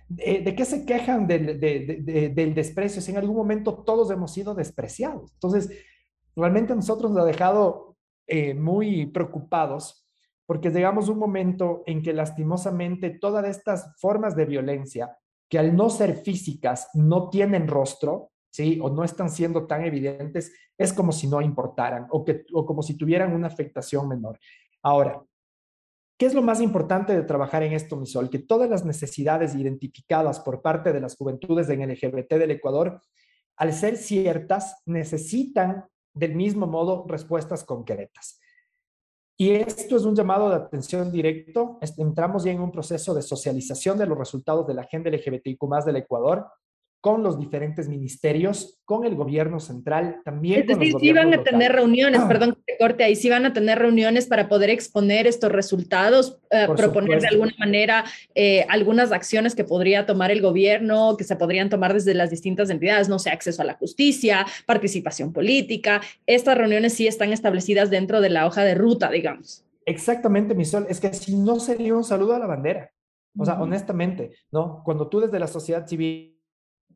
¿De, 0.09 0.53
qué 0.57 0.65
se 0.65 0.85
quejan 0.85 1.29
del, 1.29 1.61
del 1.61 2.55
desprecio? 2.55 3.01
Si 3.01 3.13
en 3.13 3.19
algún 3.19 3.37
momento 3.37 3.85
todos 3.85 4.11
hemos 4.11 4.33
sido 4.33 4.57
despreciados. 4.57 5.33
Entonces, 5.35 5.71
realmente 6.35 6.75
nosotros 6.75 7.13
nos 7.13 7.23
ha 7.23 7.27
dejado 7.27 7.97
eh, 8.27 8.53
muy 8.53 9.07
preocupados 9.07 10.04
porque 10.47 10.71
llegamos 10.71 11.09
a 11.09 11.13
un 11.13 11.19
momento 11.19 11.83
en 11.87 12.03
que 12.03 12.13
lastimosamente 12.13 13.11
todas 13.11 13.47
estas 13.47 13.95
formas 13.99 14.37
de 14.37 14.45
violencia, 14.47 15.17
que 15.49 15.59
al 15.59 15.77
no 15.77 15.91
ser 15.91 16.17
físicas 16.17 16.89
no 16.95 17.31
tienen 17.31 17.69
rostro, 17.69 18.33
¿sí? 18.51 18.79
O 18.83 18.91
no 18.91 19.05
están 19.05 19.31
siendo 19.31 19.67
tan 19.67 19.85
evidentes, 19.85 20.53
es 20.77 20.93
como 20.93 21.13
si 21.13 21.27
no 21.27 21.41
importaran 21.41 22.07
o, 22.11 22.25
que, 22.25 22.45
o 22.53 22.65
como 22.67 22.83
si 22.83 22.97
tuvieran 22.97 23.33
una 23.33 23.47
afectación 23.47 24.09
menor. 24.09 24.39
Ahora, 24.83 25.23
¿Qué 26.17 26.27
es 26.27 26.35
lo 26.35 26.43
más 26.43 26.61
importante 26.61 27.13
de 27.13 27.25
trabajar 27.25 27.65
en 27.65 27.73
esto, 27.73 27.97
Misol? 27.97 28.31
Que 28.31 28.39
todas 28.39 28.71
las 28.71 28.85
necesidades 28.85 29.57
identificadas 29.57 30.39
por 30.39 30.63
parte 30.63 30.93
de 30.93 31.01
las 31.01 31.17
juventudes 31.17 31.69
en 31.69 31.89
LGBT 31.89 32.35
del 32.35 32.53
Ecuador, 32.53 33.03
al 33.57 33.73
ser 33.73 33.97
ciertas, 33.97 34.81
necesitan 34.87 35.87
del 36.13 36.37
mismo 36.37 36.69
modo 36.69 37.05
respuestas 37.09 37.65
concretas. 37.65 38.41
Y 39.37 39.51
esto 39.51 39.97
es 39.97 40.05
un 40.05 40.15
llamado 40.15 40.49
de 40.49 40.57
atención 40.57 41.11
directo. 41.11 41.79
Entramos 41.99 42.45
ya 42.45 42.53
en 42.53 42.61
un 42.61 42.71
proceso 42.71 43.15
de 43.15 43.23
socialización 43.23 43.99
de 43.99 44.07
los 44.07 44.17
resultados 44.17 44.67
de 44.67 44.75
la 44.75 44.83
agenda 44.83 45.11
LGBTIQ 45.11 45.63
más 45.65 45.85
del 45.85 45.97
Ecuador 45.97 46.47
con 47.05 47.23
los 47.23 47.39
diferentes 47.39 47.87
ministerios, 47.87 48.81
con 48.87 49.05
el 49.05 49.15
gobierno 49.15 49.61
central, 49.61 50.23
también. 50.25 50.61
Es 50.61 50.67
decir, 50.67 50.95
sí 50.99 51.13
van 51.13 51.35
a 51.35 51.43
tener 51.43 51.71
reuniones, 51.71 52.23
ah. 52.23 52.29
perdón 52.29 52.55
que 52.55 52.73
te 52.73 52.79
corte 52.79 53.05
ahí, 53.05 53.15
sí 53.15 53.29
van 53.29 53.45
a 53.45 53.53
tener 53.53 53.79
reuniones 53.79 54.25
para 54.25 54.49
poder 54.49 54.71
exponer 54.71 55.27
estos 55.27 55.53
resultados, 55.53 56.39
eh, 56.49 56.67
proponer 56.75 57.21
de 57.21 57.29
alguna 57.29 57.53
manera 57.59 58.07
eh, 58.35 58.65
algunas 58.71 59.13
acciones 59.13 59.55
que 59.55 59.65
podría 59.65 60.07
tomar 60.07 60.31
el 60.31 60.41
gobierno, 60.41 61.19
que 61.19 61.25
se 61.25 61.37
podrían 61.37 61.69
tomar 61.69 61.93
desde 61.93 62.15
las 62.15 62.31
distintas 62.31 62.71
entidades, 62.71 63.11
no 63.11 63.19
sé, 63.19 63.29
acceso 63.29 63.61
a 63.61 63.67
la 63.67 63.75
justicia, 63.75 64.47
participación 64.65 65.31
política. 65.35 66.01
Estas 66.25 66.57
reuniones 66.57 66.95
sí 66.95 67.07
están 67.07 67.35
establecidas 67.35 67.91
dentro 67.91 68.23
de 68.23 68.31
la 68.31 68.47
hoja 68.47 68.65
de 68.65 68.77
ruta, 68.77 69.11
digamos. 69.11 69.63
Exactamente, 69.85 70.55
mi 70.55 70.65
sol, 70.65 70.87
es 70.89 71.01
que 71.01 71.13
si 71.13 71.37
no 71.37 71.61
sería 71.61 71.95
un 71.95 72.05
saludo 72.05 72.35
a 72.35 72.39
la 72.39 72.47
bandera. 72.47 72.91
O 73.37 73.45
sea, 73.45 73.61
honestamente, 73.61 74.31
¿no? 74.53 74.81
Cuando 74.85 75.09
tú 75.09 75.21
desde 75.21 75.41
la 75.41 75.49
sociedad 75.49 75.87
civil 75.87 76.34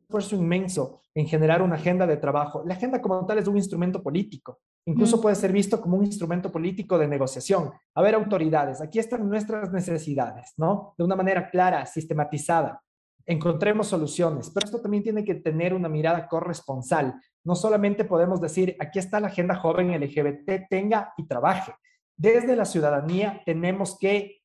esfuerzo 0.09 0.35
inmenso 0.35 1.01
en 1.13 1.27
generar 1.27 1.61
una 1.61 1.75
agenda 1.75 2.07
de 2.07 2.17
trabajo. 2.17 2.63
La 2.65 2.73
agenda 2.73 2.99
como 2.99 3.27
tal 3.27 3.37
es 3.37 3.47
un 3.47 3.57
instrumento 3.57 4.01
político, 4.01 4.59
incluso 4.87 5.21
puede 5.21 5.35
ser 5.35 5.51
visto 5.51 5.79
como 5.79 5.97
un 5.97 6.05
instrumento 6.05 6.51
político 6.51 6.97
de 6.97 7.07
negociación. 7.07 7.71
A 7.93 8.01
ver, 8.01 8.15
autoridades, 8.15 8.81
aquí 8.81 8.97
están 8.97 9.29
nuestras 9.29 9.71
necesidades, 9.71 10.53
¿no? 10.57 10.95
De 10.97 11.03
una 11.03 11.15
manera 11.15 11.47
clara, 11.51 11.85
sistematizada. 11.85 12.81
Encontremos 13.23 13.85
soluciones, 13.85 14.49
pero 14.49 14.65
esto 14.65 14.81
también 14.81 15.03
tiene 15.03 15.23
que 15.23 15.35
tener 15.35 15.75
una 15.75 15.89
mirada 15.89 16.27
corresponsal. 16.27 17.21
No 17.43 17.53
solamente 17.53 18.03
podemos 18.03 18.41
decir, 18.41 18.75
aquí 18.79 18.97
está 18.97 19.19
la 19.19 19.27
agenda 19.27 19.57
joven 19.57 19.91
LGBT, 19.91 20.67
tenga 20.67 21.13
y 21.17 21.27
trabaje. 21.27 21.75
Desde 22.17 22.55
la 22.55 22.65
ciudadanía 22.65 23.43
tenemos 23.45 23.95
que 23.99 24.38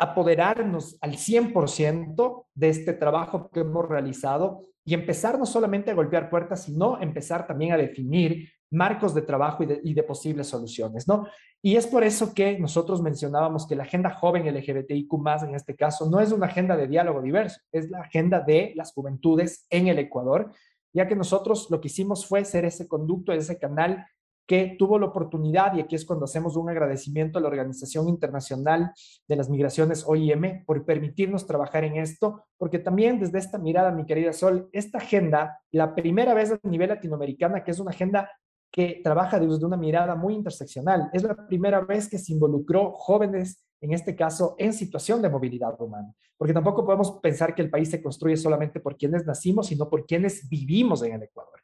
apoderarnos 0.00 0.96
al 1.02 1.12
100% 1.12 2.46
de 2.54 2.68
este 2.70 2.94
trabajo 2.94 3.50
que 3.50 3.60
hemos 3.60 3.86
realizado 3.86 4.64
y 4.82 4.94
empezar 4.94 5.38
no 5.38 5.44
solamente 5.44 5.90
a 5.90 5.94
golpear 5.94 6.30
puertas, 6.30 6.64
sino 6.64 7.00
empezar 7.00 7.46
también 7.46 7.72
a 7.72 7.76
definir 7.76 8.48
marcos 8.70 9.14
de 9.14 9.22
trabajo 9.22 9.62
y 9.62 9.94
de, 9.94 10.02
posibles 10.02 10.46
soluciones, 10.46 11.06
¿no? 11.06 11.26
Y 11.60 11.76
es 11.76 11.86
por 11.86 12.02
eso 12.02 12.32
que 12.32 12.58
nosotros 12.58 13.02
mencionábamos 13.02 13.66
que 13.66 13.74
la 13.74 13.82
agenda 13.82 14.10
joven 14.10 14.46
LGBTIQ 14.46 15.12
más 15.18 15.42
en 15.42 15.54
este 15.54 15.76
caso 15.76 16.08
no 16.08 16.20
es 16.20 16.32
una 16.32 16.46
agenda 16.46 16.76
de 16.76 16.86
diálogo 16.86 17.20
diverso, 17.20 17.60
es 17.70 17.90
la 17.90 18.00
agenda 18.00 18.40
de 18.40 18.72
las 18.76 18.94
juventudes 18.94 19.66
en 19.68 19.88
el 19.88 19.98
Ecuador, 19.98 20.50
ya 20.94 21.06
que 21.06 21.16
nosotros 21.16 21.66
lo 21.68 21.78
que 21.78 21.88
hicimos 21.88 22.26
fue 22.26 22.44
ser 22.46 22.64
ese 22.64 22.88
conducto, 22.88 23.32
ese 23.32 23.58
canal 23.58 24.06
que 24.46 24.74
tuvo 24.78 24.98
la 24.98 25.06
oportunidad, 25.06 25.74
y 25.74 25.80
aquí 25.80 25.94
es 25.94 26.04
cuando 26.04 26.24
hacemos 26.24 26.56
un 26.56 26.68
agradecimiento 26.68 27.38
a 27.38 27.42
la 27.42 27.48
Organización 27.48 28.08
Internacional 28.08 28.92
de 29.28 29.36
las 29.36 29.48
Migraciones, 29.48 30.04
OIM, 30.06 30.64
por 30.64 30.84
permitirnos 30.84 31.46
trabajar 31.46 31.84
en 31.84 31.96
esto, 31.96 32.44
porque 32.58 32.78
también 32.78 33.20
desde 33.20 33.38
esta 33.38 33.58
mirada, 33.58 33.92
mi 33.92 34.06
querida 34.06 34.32
Sol, 34.32 34.68
esta 34.72 34.98
agenda, 34.98 35.60
la 35.70 35.94
primera 35.94 36.34
vez 36.34 36.52
a 36.52 36.58
nivel 36.68 36.88
latinoamericana, 36.88 37.62
que 37.62 37.70
es 37.70 37.78
una 37.78 37.90
agenda 37.90 38.28
que 38.72 39.00
trabaja 39.02 39.38
desde 39.40 39.64
una 39.64 39.76
mirada 39.76 40.14
muy 40.14 40.34
interseccional, 40.34 41.10
es 41.12 41.22
la 41.22 41.46
primera 41.46 41.80
vez 41.80 42.08
que 42.08 42.18
se 42.18 42.32
involucró 42.32 42.92
jóvenes, 42.92 43.64
en 43.80 43.92
este 43.92 44.14
caso, 44.14 44.54
en 44.58 44.72
situación 44.72 45.22
de 45.22 45.30
movilidad 45.30 45.80
humana, 45.80 46.12
porque 46.36 46.52
tampoco 46.52 46.84
podemos 46.84 47.18
pensar 47.22 47.54
que 47.54 47.62
el 47.62 47.70
país 47.70 47.90
se 47.90 48.02
construye 48.02 48.36
solamente 48.36 48.78
por 48.78 48.96
quienes 48.96 49.24
nacimos, 49.24 49.68
sino 49.68 49.88
por 49.88 50.06
quienes 50.06 50.48
vivimos 50.48 51.02
en 51.02 51.14
el 51.14 51.22
Ecuador. 51.22 51.60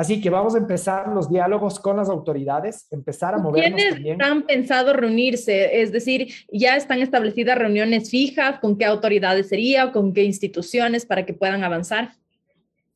Así 0.00 0.18
que 0.18 0.30
vamos 0.30 0.54
a 0.54 0.58
empezar 0.58 1.08
los 1.08 1.28
diálogos 1.28 1.78
con 1.78 1.98
las 1.98 2.08
autoridades, 2.08 2.88
empezar 2.90 3.34
a 3.34 3.36
movernos 3.36 3.78
¿Quiénes 3.78 4.18
han 4.26 4.44
pensado 4.44 4.94
reunirse? 4.94 5.82
Es 5.82 5.92
decir, 5.92 6.32
¿ya 6.50 6.74
están 6.76 7.00
establecidas 7.00 7.58
reuniones 7.58 8.08
fijas? 8.08 8.60
¿Con 8.60 8.78
qué 8.78 8.86
autoridades 8.86 9.50
sería 9.50 9.84
o 9.84 9.92
con 9.92 10.14
qué 10.14 10.24
instituciones 10.24 11.04
para 11.04 11.26
que 11.26 11.34
puedan 11.34 11.64
avanzar? 11.64 12.12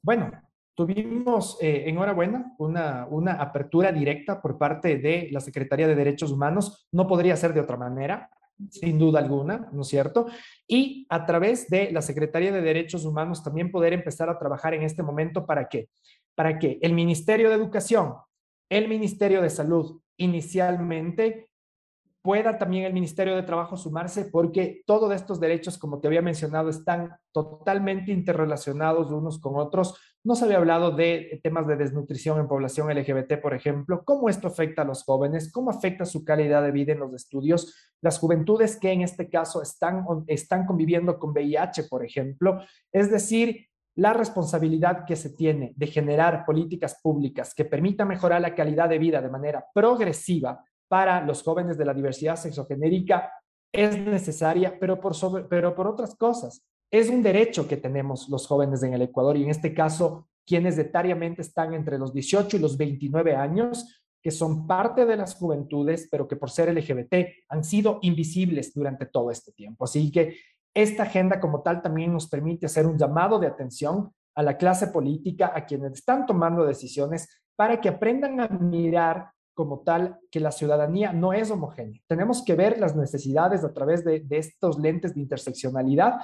Bueno, 0.00 0.32
tuvimos, 0.74 1.58
eh, 1.60 1.84
enhorabuena, 1.88 2.54
una, 2.56 3.06
una 3.10 3.32
apertura 3.34 3.92
directa 3.92 4.40
por 4.40 4.56
parte 4.56 4.96
de 4.96 5.28
la 5.30 5.40
Secretaría 5.40 5.86
de 5.86 5.96
Derechos 5.96 6.30
Humanos. 6.30 6.88
No 6.90 7.06
podría 7.06 7.36
ser 7.36 7.52
de 7.52 7.60
otra 7.60 7.76
manera 7.76 8.30
sin 8.70 8.98
duda 8.98 9.18
alguna, 9.18 9.68
¿no 9.72 9.82
es 9.82 9.88
cierto? 9.88 10.26
Y 10.66 11.06
a 11.10 11.26
través 11.26 11.68
de 11.68 11.90
la 11.90 12.02
Secretaría 12.02 12.52
de 12.52 12.62
Derechos 12.62 13.04
Humanos 13.04 13.42
también 13.42 13.70
poder 13.70 13.92
empezar 13.92 14.28
a 14.28 14.38
trabajar 14.38 14.74
en 14.74 14.82
este 14.82 15.02
momento 15.02 15.44
para 15.44 15.68
que 15.68 15.88
para 16.34 16.58
que 16.58 16.78
el 16.82 16.92
Ministerio 16.92 17.48
de 17.48 17.56
Educación, 17.56 18.14
el 18.70 18.88
Ministerio 18.88 19.42
de 19.42 19.50
Salud, 19.50 20.00
inicialmente 20.16 21.48
pueda 22.24 22.56
también 22.56 22.84
el 22.84 22.94
Ministerio 22.94 23.36
de 23.36 23.42
Trabajo 23.42 23.76
sumarse 23.76 24.24
porque 24.24 24.82
todos 24.86 25.12
estos 25.12 25.40
derechos, 25.40 25.76
como 25.76 26.00
te 26.00 26.08
había 26.08 26.22
mencionado, 26.22 26.70
están 26.70 27.14
totalmente 27.32 28.12
interrelacionados 28.12 29.12
unos 29.12 29.38
con 29.38 29.56
otros. 29.56 29.94
No 30.24 30.34
se 30.34 30.46
había 30.46 30.56
hablado 30.56 30.90
de 30.90 31.38
temas 31.42 31.66
de 31.66 31.76
desnutrición 31.76 32.40
en 32.40 32.48
población 32.48 32.88
LGBT, 32.88 33.42
por 33.42 33.52
ejemplo, 33.52 34.04
cómo 34.06 34.30
esto 34.30 34.48
afecta 34.48 34.80
a 34.80 34.86
los 34.86 35.04
jóvenes, 35.04 35.52
cómo 35.52 35.70
afecta 35.70 36.06
su 36.06 36.24
calidad 36.24 36.62
de 36.62 36.72
vida 36.72 36.94
en 36.94 37.00
los 37.00 37.12
estudios, 37.12 37.92
las 38.00 38.18
juventudes 38.18 38.80
que 38.80 38.90
en 38.90 39.02
este 39.02 39.28
caso 39.28 39.60
están, 39.60 40.06
están 40.26 40.64
conviviendo 40.64 41.18
con 41.18 41.32
VIH, 41.32 41.84
por 41.90 42.06
ejemplo. 42.06 42.58
Es 42.90 43.10
decir, 43.10 43.68
la 43.96 44.12
responsabilidad 44.12 45.04
que 45.04 45.16
se 45.16 45.30
tiene 45.30 45.72
de 45.76 45.86
generar 45.86 46.44
políticas 46.44 46.98
públicas 47.02 47.54
que 47.54 47.64
permitan 47.64 48.08
mejorar 48.08 48.40
la 48.40 48.54
calidad 48.54 48.88
de 48.88 48.98
vida 48.98 49.22
de 49.22 49.30
manera 49.30 49.64
progresiva 49.72 50.64
para 50.88 51.24
los 51.24 51.42
jóvenes 51.42 51.78
de 51.78 51.84
la 51.84 51.94
diversidad 51.94 52.36
sexogenérica 52.36 53.30
es 53.72 53.98
necesaria, 53.98 54.78
pero 54.78 55.00
por, 55.00 55.14
pero 55.48 55.74
por 55.74 55.86
otras 55.86 56.14
cosas. 56.14 56.64
Es 56.90 57.08
un 57.08 57.22
derecho 57.22 57.66
que 57.66 57.76
tenemos 57.76 58.28
los 58.28 58.46
jóvenes 58.46 58.82
en 58.82 58.94
el 58.94 59.02
Ecuador 59.02 59.36
y 59.36 59.44
en 59.44 59.50
este 59.50 59.74
caso 59.74 60.28
quienes 60.46 60.78
etariamente 60.78 61.42
están 61.42 61.74
entre 61.74 61.98
los 61.98 62.12
18 62.12 62.56
y 62.56 62.60
los 62.60 62.76
29 62.76 63.34
años, 63.34 64.02
que 64.22 64.30
son 64.30 64.66
parte 64.66 65.06
de 65.06 65.16
las 65.16 65.34
juventudes, 65.34 66.08
pero 66.10 66.28
que 66.28 66.36
por 66.36 66.50
ser 66.50 66.72
LGBT 66.72 67.14
han 67.48 67.64
sido 67.64 67.98
invisibles 68.02 68.72
durante 68.74 69.06
todo 69.06 69.30
este 69.30 69.52
tiempo. 69.52 69.84
Así 69.84 70.10
que 70.10 70.36
esta 70.74 71.04
agenda 71.04 71.40
como 71.40 71.62
tal 71.62 71.80
también 71.80 72.12
nos 72.12 72.28
permite 72.28 72.66
hacer 72.66 72.86
un 72.86 72.98
llamado 72.98 73.38
de 73.38 73.46
atención 73.46 74.12
a 74.34 74.42
la 74.42 74.56
clase 74.56 74.88
política, 74.88 75.52
a 75.54 75.64
quienes 75.64 75.92
están 75.92 76.26
tomando 76.26 76.64
decisiones, 76.66 77.28
para 77.56 77.80
que 77.80 77.88
aprendan 77.88 78.40
a 78.40 78.48
mirar 78.48 79.30
como 79.54 79.80
tal 79.80 80.18
que 80.32 80.40
la 80.40 80.50
ciudadanía 80.50 81.12
no 81.12 81.32
es 81.32 81.50
homogénea. 81.52 82.00
Tenemos 82.08 82.44
que 82.44 82.56
ver 82.56 82.80
las 82.80 82.96
necesidades 82.96 83.62
a 83.62 83.72
través 83.72 84.04
de, 84.04 84.26
estos 84.30 84.80
lentes 84.80 85.14
de 85.14 85.20
interseccionalidad 85.20 86.14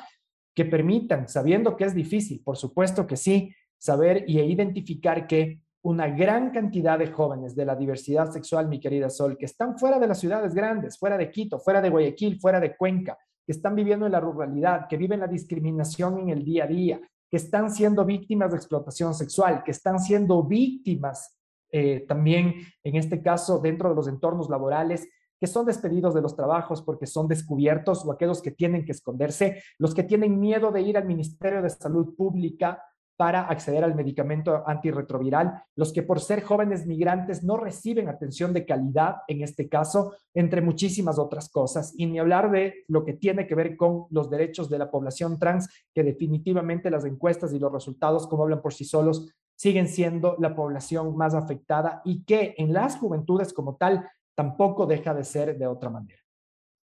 que 0.53 0.65
permitan, 0.65 1.29
sabiendo 1.29 1.77
que 1.77 1.85
es 1.85 1.95
difícil, 1.95 2.43
por 2.45 2.57
supuesto 2.57 3.07
que 3.07 3.17
sí, 3.17 3.55
saber 3.79 4.25
y 4.27 4.41
identificar 4.41 5.29
que 5.29 5.61
una 5.83 6.09
gran 6.09 6.51
cantidad 6.51 6.99
de 6.99 7.13
jóvenes 7.13 7.55
de 7.55 7.65
la 7.65 7.77
diversidad 7.77 8.31
sexual, 8.33 8.69
mi 8.69 8.81
querida 8.81 9.09
Sol, 9.09 9.39
que 9.39 9.47
están 9.47 9.79
fuera 9.79 10.01
de 10.01 10.09
las 10.09 10.19
ciudades 10.19 10.53
grandes, 10.53 10.99
fuera 10.99 11.17
de 11.17 11.31
Quito, 11.31 11.61
fuera 11.61 11.81
de 11.81 11.89
Guayaquil, 11.89 12.41
fuera 12.41 12.59
de 12.59 12.77
Cuenca, 12.77 13.17
que 13.51 13.57
están 13.57 13.75
viviendo 13.75 14.07
en 14.07 14.13
la 14.13 14.21
ruralidad, 14.21 14.87
que 14.89 14.97
viven 14.97 15.19
la 15.19 15.27
discriminación 15.27 16.21
en 16.21 16.29
el 16.29 16.45
día 16.45 16.63
a 16.63 16.67
día, 16.69 17.01
que 17.29 17.37
están 17.37 17.69
siendo 17.73 18.05
víctimas 18.05 18.53
de 18.53 18.57
explotación 18.59 19.13
sexual, 19.13 19.65
que 19.65 19.73
están 19.73 19.99
siendo 19.99 20.45
víctimas 20.45 21.37
eh, 21.73 22.05
también, 22.07 22.55
en 22.85 22.95
este 22.95 23.21
caso, 23.21 23.59
dentro 23.59 23.89
de 23.89 23.97
los 23.97 24.07
entornos 24.07 24.49
laborales 24.49 25.09
que 25.41 25.49
son 25.49 25.67
despedidos 25.67 26.15
de 26.15 26.21
los 26.21 26.37
trabajos 26.37 26.81
porque 26.81 27.07
son 27.07 27.27
descubiertos 27.27 28.05
o 28.05 28.13
aquellos 28.13 28.41
que 28.41 28.53
tienen 28.53 28.85
que 28.85 28.93
esconderse, 28.93 29.61
los 29.79 29.97
que 29.97 30.05
tienen 30.05 30.39
miedo 30.39 30.71
de 30.71 30.83
ir 30.83 30.97
al 30.97 31.07
Ministerio 31.07 31.61
de 31.61 31.71
Salud 31.71 32.15
Pública 32.15 32.81
para 33.21 33.43
acceder 33.43 33.85
al 33.85 33.95
medicamento 33.95 34.63
antirretroviral, 34.67 35.63
los 35.77 35.93
que 35.93 36.03
por 36.03 36.21
ser 36.21 36.43
jóvenes 36.43 36.87
migrantes 36.87 37.45
no 37.45 37.59
reciben 37.59 38.09
atención 38.09 38.55
de 38.55 38.65
calidad 38.65 39.17
en 39.29 39.43
este 39.43 39.69
caso, 39.69 40.15
entre 40.33 40.63
muchísimas 40.63 41.19
otras 41.19 41.51
cosas, 41.51 41.93
y 41.99 42.07
ni 42.07 42.19
hablar 42.19 42.51
de 42.51 42.77
lo 42.89 43.05
que 43.05 43.13
tiene 43.13 43.47
que 43.47 43.55
ver 43.55 43.77
con 43.77 44.07
los 44.09 44.31
derechos 44.31 44.71
de 44.71 44.79
la 44.79 44.91
población 44.91 45.39
trans, 45.39 45.69
que 45.93 46.03
definitivamente 46.03 46.91
las 46.91 47.05
encuestas 47.05 47.53
y 47.53 47.59
los 47.59 47.71
resultados, 47.71 48.27
como 48.27 48.45
hablan 48.45 48.63
por 48.63 48.73
sí 48.73 48.87
solos, 48.87 49.29
siguen 49.55 49.89
siendo 49.89 50.37
la 50.39 50.57
población 50.57 51.15
más 51.15 51.35
afectada 51.35 52.01
y 52.07 52.25
que 52.25 52.55
en 52.57 52.73
las 52.73 52.97
juventudes 52.97 53.53
como 53.53 53.77
tal 53.77 54.09
tampoco 54.35 54.87
deja 54.87 55.13
de 55.13 55.25
ser 55.25 55.59
de 55.59 55.67
otra 55.67 55.91
manera. 55.91 56.20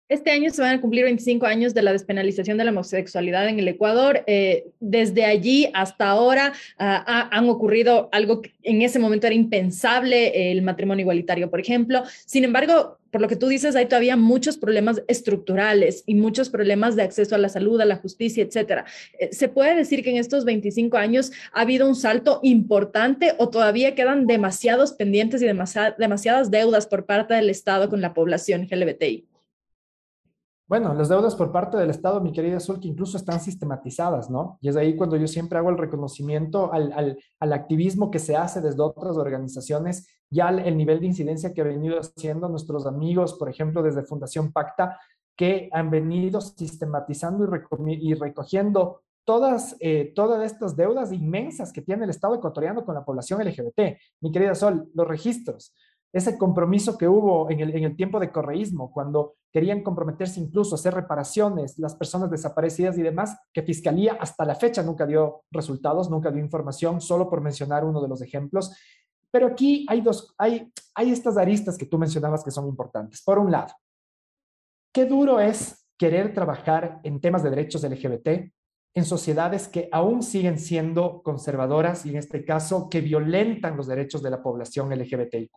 Este 0.07 0.29
año 0.29 0.51
se 0.51 0.61
van 0.61 0.77
a 0.77 0.81
cumplir 0.81 1.03
25 1.03 1.47
años 1.47 1.73
de 1.73 1.81
la 1.81 1.91
despenalización 1.91 2.59
de 2.59 2.63
la 2.63 2.69
homosexualidad 2.69 3.49
en 3.49 3.57
el 3.57 3.67
Ecuador. 3.67 4.23
Eh, 4.27 4.67
desde 4.79 5.25
allí 5.25 5.67
hasta 5.73 6.07
ahora 6.07 6.53
uh, 6.79 7.01
han 7.31 7.49
ocurrido 7.49 8.09
algo 8.11 8.43
que 8.43 8.53
en 8.61 8.83
ese 8.83 8.99
momento 8.99 9.25
era 9.25 9.35
impensable, 9.35 10.51
el 10.51 10.61
matrimonio 10.61 11.01
igualitario, 11.01 11.49
por 11.49 11.59
ejemplo. 11.59 12.03
Sin 12.27 12.43
embargo, 12.43 12.99
por 13.09 13.19
lo 13.19 13.27
que 13.27 13.35
tú 13.35 13.47
dices, 13.47 13.75
hay 13.75 13.87
todavía 13.87 14.15
muchos 14.15 14.57
problemas 14.57 15.01
estructurales 15.07 16.03
y 16.05 16.13
muchos 16.13 16.51
problemas 16.51 16.95
de 16.95 17.01
acceso 17.01 17.33
a 17.33 17.39
la 17.39 17.49
salud, 17.49 17.81
a 17.81 17.85
la 17.85 17.95
justicia, 17.95 18.43
etcétera. 18.43 18.85
Eh, 19.17 19.29
¿Se 19.31 19.47
puede 19.47 19.73
decir 19.73 20.03
que 20.03 20.11
en 20.11 20.17
estos 20.17 20.45
25 20.45 20.97
años 20.97 21.31
ha 21.51 21.61
habido 21.61 21.87
un 21.87 21.95
salto 21.95 22.41
importante 22.43 23.33
o 23.39 23.49
todavía 23.49 23.95
quedan 23.95 24.27
demasiados 24.27 24.93
pendientes 24.93 25.41
y 25.41 25.47
demasiadas 25.47 26.51
deudas 26.51 26.85
por 26.85 27.07
parte 27.07 27.33
del 27.33 27.49
Estado 27.49 27.89
con 27.89 28.01
la 28.01 28.13
población 28.13 28.67
LGBTI? 28.69 29.25
Bueno, 30.67 30.95
las 30.95 31.09
deudas 31.09 31.35
por 31.35 31.51
parte 31.51 31.77
del 31.77 31.91
Estado, 31.91 32.19
mi 32.21 32.31
querida 32.31 32.59
Sol, 32.59 32.79
que 32.79 32.87
incluso 32.87 33.17
están 33.17 33.39
sistematizadas, 33.39 34.31
¿no? 34.31 34.57
Y 34.61 34.69
es 34.69 34.75
ahí 34.75 34.95
cuando 34.95 35.15
yo 35.15 35.27
siempre 35.27 35.59
hago 35.59 35.69
el 35.69 35.77
reconocimiento 35.77 36.73
al, 36.73 36.91
al, 36.93 37.19
al 37.39 37.53
activismo 37.53 38.09
que 38.09 38.17
se 38.17 38.35
hace 38.35 38.61
desde 38.61 38.81
otras 38.81 39.15
organizaciones, 39.15 40.07
ya 40.31 40.49
el, 40.49 40.59
el, 40.59 40.75
nivel 40.75 40.99
de 40.99 41.05
incidencia 41.05 41.53
que 41.53 41.61
han 41.61 41.67
venido 41.67 41.99
haciendo 41.99 42.49
nuestros 42.49 42.87
amigos, 42.87 43.35
por 43.35 43.47
ejemplo, 43.47 43.83
desde 43.83 44.03
Fundación 44.03 44.51
Pacta, 44.51 44.97
que 45.35 45.69
han 45.71 45.91
venido 45.91 46.41
sistematizando 46.41 47.47
y, 47.85 48.11
y 48.11 48.13
recogiendo 48.15 49.01
todas, 49.25 49.75
eh, 49.79 50.13
todas 50.15 50.49
estas 50.49 50.75
deudas 50.75 51.11
inmensas 51.11 51.73
que 51.73 51.81
tiene 51.81 52.05
el 52.05 52.09
Estado 52.11 52.35
ecuatoriano 52.35 52.85
con 52.85 52.95
la 52.95 53.03
población 53.03 53.43
LGBT. 53.43 53.97
Mi 54.21 54.31
querida 54.31 54.55
Sol, 54.55 54.89
los 54.93 55.07
registros, 55.07 55.73
ese 56.15 56.37
compromiso 56.37 56.97
que 56.97 57.09
hubo 57.09 57.49
en 57.51 57.59
el, 57.59 57.75
en 57.75 57.83
el 57.83 57.95
tiempo 57.97 58.21
de 58.21 58.31
correísmo, 58.31 58.89
cuando 58.89 59.35
querían 59.51 59.83
comprometerse 59.83 60.39
incluso 60.39 60.73
a 60.73 60.79
hacer 60.79 60.93
reparaciones, 60.93 61.77
las 61.77 61.93
personas 61.93 62.31
desaparecidas 62.31 62.97
y 62.97 63.01
demás, 63.01 63.37
que 63.51 63.63
Fiscalía 63.63 64.13
hasta 64.17 64.45
la 64.45 64.55
fecha 64.55 64.81
nunca 64.81 65.05
dio 65.05 65.43
resultados, 65.51 66.09
nunca 66.09 66.31
dio 66.31 66.41
información, 66.41 67.01
solo 67.01 67.29
por 67.29 67.41
mencionar 67.41 67.83
uno 67.83 68.01
de 68.01 68.07
los 68.07 68.21
ejemplos. 68.21 68.73
Pero 69.29 69.47
aquí 69.47 69.85
hay 69.89 69.99
dos, 69.99 70.33
hay, 70.37 70.71
hay 70.93 71.11
estas 71.11 71.35
aristas 71.35 71.77
que 71.77 71.85
tú 71.85 71.97
mencionabas 71.97 72.45
que 72.45 72.51
son 72.51 72.65
importantes. 72.65 73.21
Por 73.21 73.37
un 73.37 73.51
lado, 73.51 73.73
qué 74.93 75.05
duro 75.05 75.41
es 75.41 75.85
querer 75.97 76.33
trabajar 76.33 77.01
en 77.03 77.19
temas 77.19 77.43
de 77.43 77.49
derechos 77.49 77.83
LGBT 77.83 78.53
en 78.95 79.03
sociedades 79.03 79.67
que 79.67 79.89
aún 79.91 80.23
siguen 80.23 80.57
siendo 80.57 81.21
conservadoras 81.21 82.05
y 82.05 82.11
en 82.11 82.15
este 82.15 82.45
caso 82.45 82.89
que 82.89 83.01
violentan 83.01 83.75
los 83.75 83.87
derechos 83.87 84.23
de 84.23 84.29
la 84.29 84.41
población 84.41 84.89
LGBTIQ. 84.89 85.51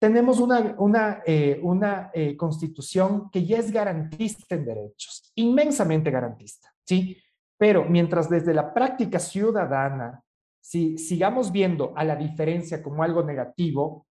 Tenemos 0.00 0.40
una, 0.40 0.74
una, 0.78 1.22
eh, 1.24 1.60
una 1.62 2.10
eh, 2.12 2.36
constitución 2.36 3.30
que 3.30 3.46
ya 3.46 3.58
es 3.58 3.70
garantista 3.70 4.56
en 4.56 4.64
derechos, 4.66 5.30
inmensamente 5.36 6.10
garantista, 6.10 6.74
¿sí? 6.84 7.16
Pero 7.56 7.84
mientras 7.84 8.28
desde 8.28 8.52
la 8.52 8.74
práctica 8.74 9.20
ciudadana, 9.20 10.20
si 10.60 10.98
sigamos 10.98 11.52
viendo 11.52 11.92
a 11.96 12.02
la 12.04 12.16
diferencia 12.16 12.82
como 12.82 13.04
algo 13.04 13.22
negativo, 13.22 14.08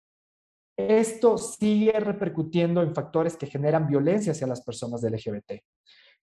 esto 0.76 1.38
sigue 1.38 1.98
repercutiendo 1.98 2.82
en 2.82 2.94
factores 2.94 3.36
que 3.38 3.46
generan 3.46 3.86
violencia 3.86 4.32
hacia 4.32 4.46
las 4.46 4.62
personas 4.62 5.02
LGBT 5.02 5.62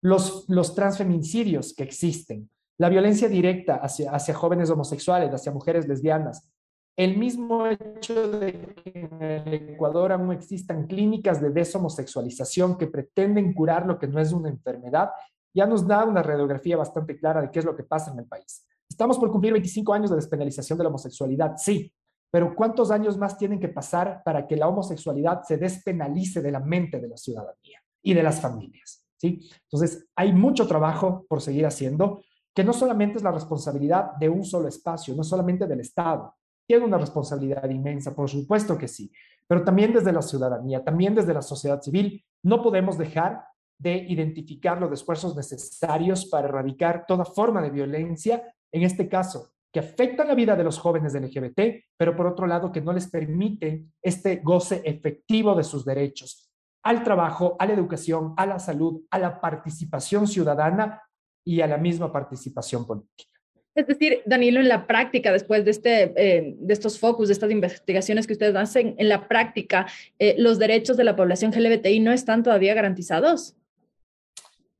los, 0.01 0.45
los 0.49 0.75
transfeminicidios 0.75 1.73
que 1.73 1.83
existen, 1.83 2.49
la 2.77 2.89
violencia 2.89 3.29
directa 3.29 3.75
hacia, 3.75 4.11
hacia 4.11 4.33
jóvenes 4.33 4.69
homosexuales, 4.69 5.31
hacia 5.31 5.51
mujeres 5.51 5.87
lesbianas, 5.87 6.49
el 6.97 7.17
mismo 7.17 7.67
hecho 7.67 8.29
de 8.31 8.75
que 8.75 8.91
en 8.99 9.21
el 9.21 9.53
Ecuador 9.53 10.11
aún 10.11 10.31
existan 10.31 10.87
clínicas 10.87 11.41
de 11.41 11.51
deshomosexualización 11.51 12.77
que 12.77 12.87
pretenden 12.87 13.53
curar 13.53 13.85
lo 13.85 13.97
que 13.97 14.07
no 14.07 14.19
es 14.19 14.33
una 14.33 14.49
enfermedad, 14.49 15.11
ya 15.53 15.65
nos 15.65 15.87
da 15.87 16.05
una 16.05 16.21
radiografía 16.23 16.77
bastante 16.77 17.17
clara 17.17 17.41
de 17.41 17.51
qué 17.51 17.59
es 17.59 17.65
lo 17.65 17.75
que 17.75 17.83
pasa 17.83 18.11
en 18.11 18.19
el 18.19 18.25
país. 18.25 18.65
Estamos 18.89 19.17
por 19.17 19.31
cumplir 19.31 19.53
25 19.53 19.93
años 19.93 20.09
de 20.09 20.17
despenalización 20.17 20.77
de 20.77 20.83
la 20.83 20.89
homosexualidad, 20.89 21.53
sí, 21.57 21.93
pero 22.29 22.55
¿cuántos 22.55 22.91
años 22.91 23.17
más 23.17 23.37
tienen 23.37 23.59
que 23.59 23.69
pasar 23.69 24.21
para 24.23 24.47
que 24.47 24.55
la 24.55 24.67
homosexualidad 24.67 25.43
se 25.43 25.57
despenalice 25.57 26.41
de 26.41 26.51
la 26.51 26.59
mente 26.59 26.99
de 26.99 27.09
la 27.09 27.17
ciudadanía 27.17 27.81
y 28.01 28.13
de 28.13 28.23
las 28.23 28.39
familias? 28.39 29.00
Entonces, 29.23 30.07
hay 30.15 30.33
mucho 30.33 30.67
trabajo 30.67 31.25
por 31.27 31.41
seguir 31.41 31.65
haciendo, 31.65 32.21
que 32.53 32.63
no 32.63 32.73
solamente 32.73 33.17
es 33.17 33.23
la 33.23 33.31
responsabilidad 33.31 34.13
de 34.19 34.29
un 34.29 34.43
solo 34.43 34.67
espacio, 34.67 35.15
no 35.15 35.23
solamente 35.23 35.67
del 35.67 35.79
Estado, 35.79 36.35
tiene 36.67 36.85
una 36.85 36.97
responsabilidad 36.97 37.69
inmensa, 37.69 38.15
por 38.15 38.29
supuesto 38.29 38.77
que 38.77 38.87
sí, 38.87 39.11
pero 39.47 39.63
también 39.63 39.93
desde 39.93 40.11
la 40.11 40.21
ciudadanía, 40.21 40.83
también 40.83 41.15
desde 41.15 41.33
la 41.33 41.41
sociedad 41.41 41.81
civil, 41.81 42.23
no 42.43 42.61
podemos 42.61 42.97
dejar 42.97 43.43
de 43.77 44.05
identificar 44.07 44.79
los 44.79 44.91
esfuerzos 44.91 45.35
necesarios 45.35 46.25
para 46.25 46.47
erradicar 46.47 47.05
toda 47.07 47.25
forma 47.25 47.61
de 47.61 47.71
violencia, 47.71 48.53
en 48.71 48.83
este 48.83 49.09
caso, 49.09 49.53
que 49.71 49.79
afecta 49.79 50.23
la 50.23 50.35
vida 50.35 50.55
de 50.55 50.63
los 50.63 50.77
jóvenes 50.77 51.13
LGBT, 51.13 51.61
pero 51.97 52.15
por 52.15 52.27
otro 52.27 52.45
lado, 52.45 52.71
que 52.71 52.81
no 52.81 52.93
les 52.93 53.09
permite 53.09 53.87
este 54.01 54.37
goce 54.37 54.81
efectivo 54.85 55.55
de 55.55 55.63
sus 55.63 55.83
derechos 55.83 56.50
al 56.83 57.03
trabajo, 57.03 57.55
a 57.59 57.65
la 57.65 57.73
educación, 57.73 58.33
a 58.37 58.45
la 58.45 58.59
salud, 58.59 59.01
a 59.11 59.19
la 59.19 59.39
participación 59.39 60.27
ciudadana 60.27 61.01
y 61.43 61.61
a 61.61 61.67
la 61.67 61.77
misma 61.77 62.11
participación 62.11 62.85
política. 62.85 63.31
Es 63.73 63.87
decir, 63.87 64.21
Danilo, 64.25 64.59
en 64.59 64.67
la 64.67 64.85
práctica, 64.85 65.31
después 65.31 65.63
de, 65.63 65.71
este, 65.71 66.13
eh, 66.17 66.55
de 66.59 66.73
estos 66.73 66.99
focus, 66.99 67.29
de 67.29 67.33
estas 67.33 67.51
investigaciones 67.51 68.27
que 68.27 68.33
ustedes 68.33 68.55
hacen, 68.55 68.95
en 68.97 69.07
la 69.07 69.29
práctica, 69.29 69.87
eh, 70.19 70.35
¿los 70.37 70.59
derechos 70.59 70.97
de 70.97 71.05
la 71.05 71.15
población 71.15 71.51
LGBTI 71.51 72.01
no 72.01 72.11
están 72.11 72.43
todavía 72.43 72.73
garantizados? 72.73 73.55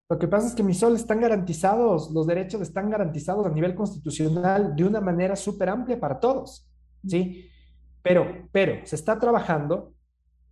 Lo 0.09 0.19
que 0.19 0.27
pasa 0.27 0.47
es 0.47 0.55
que, 0.55 0.63
mis 0.63 0.77
sol, 0.77 0.93
están 0.97 1.21
garantizados, 1.21 2.11
los 2.11 2.27
derechos 2.27 2.59
están 2.59 2.89
garantizados 2.89 3.45
a 3.45 3.49
nivel 3.49 3.75
constitucional 3.75 4.75
de 4.75 4.83
una 4.83 4.99
manera 4.99 5.37
súper 5.37 5.69
amplia 5.69 5.97
para 5.97 6.19
todos, 6.19 6.67
¿sí? 7.07 7.49
Pero, 8.03 8.49
pero, 8.51 8.85
se 8.85 8.97
está 8.97 9.17
trabajando 9.17 9.93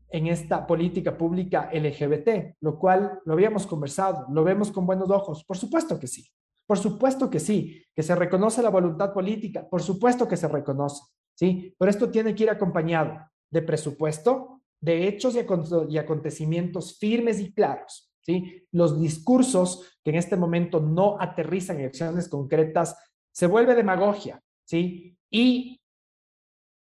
en 0.10 0.28
esta 0.28 0.66
política 0.66 1.18
pública 1.18 1.70
LGBT, 1.72 2.56
lo 2.62 2.80
cual 2.80 3.20
lo 3.26 3.34
habíamos 3.34 3.68
conversado, 3.68 4.26
lo 4.32 4.44
vemos 4.44 4.72
con 4.72 4.86
buenos 4.86 5.10
ojos. 5.10 5.44
Por 5.46 5.58
supuesto 5.58 6.00
que 6.00 6.08
sí, 6.08 6.28
por 6.70 6.78
supuesto 6.78 7.30
que 7.30 7.40
sí, 7.40 7.84
que 7.96 8.04
se 8.04 8.16
reconoce 8.16 8.62
la 8.62 8.70
voluntad 8.70 9.14
política, 9.14 9.68
por 9.68 9.82
supuesto 9.82 10.28
que 10.28 10.38
se 10.38 10.48
reconoce, 10.48 11.04
¿sí? 11.36 11.74
Pero 11.78 11.90
esto 11.90 12.12
tiene 12.12 12.36
que 12.36 12.44
ir 12.44 12.50
acompañado 12.50 13.18
de 13.52 13.62
presupuesto, 13.64 14.62
de 14.82 15.08
hechos 15.08 15.36
y, 15.36 15.98
acontecimientos 15.98 16.98
firmes 17.00 17.40
y 17.40 17.54
claros, 17.54 18.12
¿sí? 18.22 18.68
Los 18.72 19.02
discursos 19.02 20.00
que 20.04 20.12
en 20.12 20.18
este 20.18 20.38
momento 20.38 20.80
no 20.80 21.18
aterrizan 21.20 21.80
en 21.80 21.88
acciones 21.88 22.30
concretas 22.30 22.96
se 23.32 23.48
vuelve 23.48 23.76
demagogia, 23.76 24.40
¿sí? 24.64 25.18
Y 25.32 25.79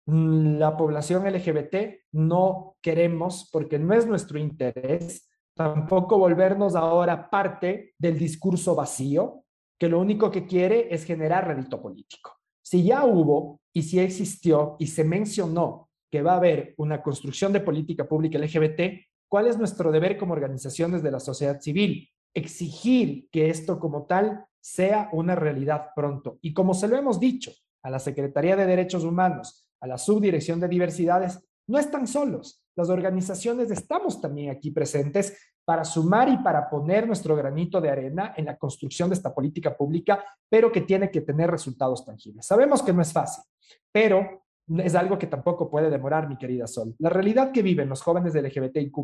la 0.05 0.75
población 0.77 1.31
LGBT 1.31 1.75
no 2.13 2.75
queremos, 2.81 3.49
porque 3.51 3.79
no 3.79 3.93
es 3.93 4.05
nuestro 4.07 4.39
interés, 4.39 5.29
tampoco 5.55 6.17
volvernos 6.17 6.75
ahora 6.75 7.29
parte 7.29 7.93
del 7.97 8.17
discurso 8.17 8.75
vacío, 8.75 9.43
que 9.79 9.89
lo 9.89 9.99
único 9.99 10.31
que 10.31 10.45
quiere 10.45 10.93
es 10.93 11.03
generar 11.03 11.47
rédito 11.47 11.81
político. 11.81 12.37
Si 12.61 12.83
ya 12.83 13.05
hubo 13.05 13.59
y 13.73 13.83
si 13.83 13.99
existió 13.99 14.75
y 14.79 14.87
se 14.87 15.03
mencionó 15.03 15.89
que 16.11 16.21
va 16.21 16.33
a 16.33 16.37
haber 16.37 16.73
una 16.77 17.01
construcción 17.01 17.53
de 17.53 17.61
política 17.61 18.07
pública 18.07 18.37
LGBT, 18.37 19.05
¿cuál 19.27 19.47
es 19.47 19.57
nuestro 19.57 19.91
deber 19.91 20.17
como 20.17 20.33
organizaciones 20.33 21.01
de 21.01 21.11
la 21.11 21.19
sociedad 21.19 21.59
civil? 21.59 22.09
Exigir 22.33 23.27
que 23.31 23.49
esto 23.49 23.79
como 23.79 24.05
tal 24.05 24.45
sea 24.59 25.09
una 25.13 25.35
realidad 25.35 25.87
pronto. 25.95 26.37
Y 26.41 26.53
como 26.53 26.73
se 26.73 26.87
lo 26.87 26.97
hemos 26.97 27.19
dicho 27.19 27.51
a 27.81 27.89
la 27.89 27.99
Secretaría 27.99 28.55
de 28.55 28.65
Derechos 28.65 29.03
Humanos, 29.03 29.60
a 29.81 29.87
la 29.87 29.97
subdirección 29.97 30.59
de 30.59 30.67
diversidades, 30.67 31.39
no 31.67 31.77
están 31.77 32.07
solos. 32.07 32.61
Las 32.75 32.89
organizaciones 32.89 33.69
estamos 33.71 34.21
también 34.21 34.51
aquí 34.51 34.71
presentes 34.71 35.37
para 35.65 35.83
sumar 35.83 36.29
y 36.29 36.37
para 36.37 36.69
poner 36.69 37.05
nuestro 37.05 37.35
granito 37.35 37.81
de 37.81 37.89
arena 37.89 38.33
en 38.35 38.45
la 38.45 38.57
construcción 38.57 39.09
de 39.09 39.15
esta 39.15 39.33
política 39.33 39.75
pública, 39.75 40.23
pero 40.49 40.71
que 40.71 40.81
tiene 40.81 41.11
que 41.11 41.21
tener 41.21 41.51
resultados 41.51 42.05
tangibles. 42.05 42.45
Sabemos 42.45 42.81
que 42.81 42.93
no 42.93 43.01
es 43.01 43.13
fácil, 43.13 43.43
pero 43.91 44.43
es 44.67 44.95
algo 44.95 45.17
que 45.17 45.27
tampoco 45.27 45.69
puede 45.69 45.89
demorar, 45.89 46.27
mi 46.27 46.37
querida 46.37 46.67
Sol. 46.67 46.95
La 46.99 47.09
realidad 47.09 47.51
que 47.51 47.61
viven 47.61 47.89
los 47.89 48.01
jóvenes 48.01 48.33
del 48.33 48.45
LGBTIQ, 48.45 48.95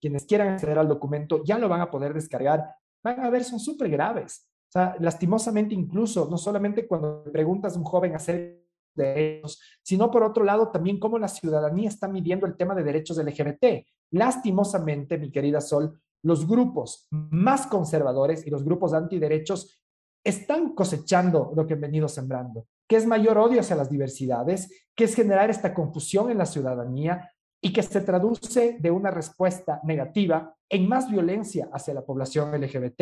quienes 0.00 0.24
quieran 0.26 0.48
acceder 0.48 0.78
al 0.78 0.88
documento, 0.88 1.42
ya 1.44 1.58
lo 1.58 1.68
van 1.68 1.80
a 1.80 1.90
poder 1.90 2.14
descargar. 2.14 2.74
Van 3.02 3.20
a 3.20 3.30
ver, 3.30 3.44
son 3.44 3.58
súper 3.58 3.88
graves. 3.88 4.48
O 4.68 4.72
sea, 4.72 4.96
lastimosamente 5.00 5.74
incluso, 5.74 6.28
no 6.30 6.36
solamente 6.36 6.86
cuando 6.86 7.24
preguntas 7.32 7.74
a 7.74 7.78
un 7.78 7.84
joven 7.84 8.14
acerca 8.14 8.57
de 8.98 9.38
ellos, 9.38 9.58
sino 9.82 10.10
por 10.10 10.22
otro 10.22 10.44
lado 10.44 10.70
también 10.70 10.98
cómo 10.98 11.18
la 11.18 11.28
ciudadanía 11.28 11.88
está 11.88 12.08
midiendo 12.08 12.46
el 12.46 12.56
tema 12.56 12.74
de 12.74 12.84
derechos 12.84 13.16
LGBT. 13.16 13.86
Lastimosamente, 14.10 15.16
mi 15.16 15.30
querida 15.30 15.62
Sol, 15.62 15.98
los 16.22 16.46
grupos 16.46 17.06
más 17.10 17.66
conservadores 17.66 18.46
y 18.46 18.50
los 18.50 18.64
grupos 18.64 18.92
antiderechos 18.92 19.80
están 20.22 20.74
cosechando 20.74 21.52
lo 21.56 21.66
que 21.66 21.74
han 21.74 21.80
venido 21.80 22.08
sembrando, 22.08 22.66
que 22.86 22.96
es 22.96 23.06
mayor 23.06 23.38
odio 23.38 23.60
hacia 23.60 23.76
las 23.76 23.88
diversidades, 23.88 24.86
que 24.94 25.04
es 25.04 25.14
generar 25.14 25.48
esta 25.48 25.72
confusión 25.72 26.30
en 26.30 26.38
la 26.38 26.46
ciudadanía 26.46 27.32
y 27.60 27.72
que 27.72 27.82
se 27.82 28.00
traduce 28.00 28.76
de 28.78 28.90
una 28.90 29.10
respuesta 29.10 29.80
negativa 29.84 30.54
en 30.68 30.88
más 30.88 31.10
violencia 31.10 31.68
hacia 31.72 31.94
la 31.94 32.04
población 32.04 32.52
LGBT, 32.60 33.00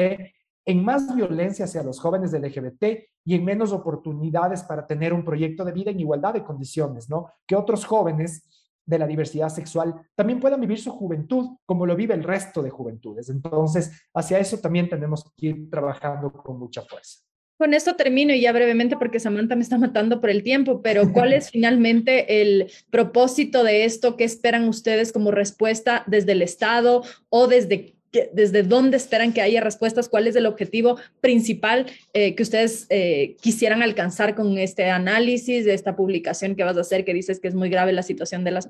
en 0.66 0.84
más 0.84 1.14
violencia 1.14 1.64
hacia 1.64 1.84
los 1.84 2.00
jóvenes 2.00 2.32
del 2.32 2.42
LGBT 2.42 2.84
y 3.24 3.34
en 3.34 3.44
menos 3.44 3.72
oportunidades 3.72 4.64
para 4.64 4.86
tener 4.86 5.12
un 5.12 5.24
proyecto 5.24 5.64
de 5.64 5.72
vida 5.72 5.92
en 5.92 6.00
igualdad 6.00 6.34
de 6.34 6.44
condiciones, 6.44 7.08
¿no? 7.08 7.30
Que 7.46 7.54
otros 7.54 7.84
jóvenes 7.84 8.42
de 8.84 8.98
la 8.98 9.06
diversidad 9.06 9.48
sexual 9.48 9.94
también 10.14 10.40
puedan 10.40 10.60
vivir 10.60 10.78
su 10.78 10.90
juventud 10.90 11.56
como 11.64 11.86
lo 11.86 11.96
vive 11.96 12.14
el 12.14 12.24
resto 12.24 12.62
de 12.62 12.70
juventudes. 12.70 13.30
Entonces, 13.30 14.08
hacia 14.12 14.38
eso 14.38 14.58
también 14.58 14.88
tenemos 14.88 15.24
que 15.36 15.46
ir 15.46 15.70
trabajando 15.70 16.32
con 16.32 16.58
mucha 16.58 16.82
fuerza. 16.82 17.20
Con 17.58 17.72
esto 17.72 17.96
termino 17.96 18.34
y 18.34 18.42
ya 18.42 18.52
brevemente 18.52 18.96
porque 18.96 19.18
Samantha 19.18 19.56
me 19.56 19.62
está 19.62 19.78
matando 19.78 20.20
por 20.20 20.28
el 20.30 20.42
tiempo, 20.42 20.82
pero 20.82 21.12
¿cuál 21.12 21.32
es 21.32 21.50
finalmente 21.52 22.42
el 22.42 22.70
propósito 22.90 23.64
de 23.64 23.84
esto? 23.84 24.16
¿Qué 24.16 24.24
esperan 24.24 24.68
ustedes 24.68 25.10
como 25.10 25.30
respuesta 25.30 26.04
desde 26.06 26.32
el 26.32 26.42
Estado 26.42 27.02
o 27.30 27.46
desde 27.46 27.95
desde 28.32 28.62
dónde 28.62 28.96
esperan 28.96 29.32
que 29.32 29.42
haya 29.42 29.60
respuestas, 29.60 30.08
cuál 30.08 30.26
es 30.26 30.36
el 30.36 30.46
objetivo 30.46 30.96
principal 31.20 31.86
eh, 32.12 32.34
que 32.34 32.42
ustedes 32.42 32.86
eh, 32.90 33.36
quisieran 33.40 33.82
alcanzar 33.82 34.34
con 34.34 34.58
este 34.58 34.90
análisis, 34.90 35.64
de 35.64 35.74
esta 35.74 35.96
publicación 35.96 36.54
que 36.54 36.64
vas 36.64 36.76
a 36.76 36.80
hacer, 36.80 37.04
que 37.04 37.14
dices 37.14 37.40
que 37.40 37.48
es 37.48 37.54
muy 37.54 37.68
grave 37.68 37.92
la 37.92 38.02
situación 38.02 38.44
de, 38.44 38.50
los, 38.50 38.68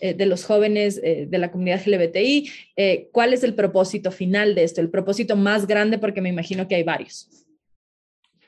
eh, 0.00 0.14
de 0.14 0.26
los 0.26 0.44
jóvenes 0.44 1.00
de 1.00 1.38
la 1.38 1.50
comunidad 1.50 1.82
LGBTI. 1.86 2.50
¿Cuál 3.12 3.32
es 3.32 3.44
el 3.44 3.54
propósito 3.54 4.10
final 4.10 4.54
de 4.54 4.64
esto? 4.64 4.80
El 4.80 4.90
propósito 4.90 5.36
más 5.36 5.66
grande, 5.66 5.98
porque 5.98 6.20
me 6.20 6.28
imagino 6.28 6.68
que 6.68 6.74
hay 6.74 6.82
varios. 6.82 7.28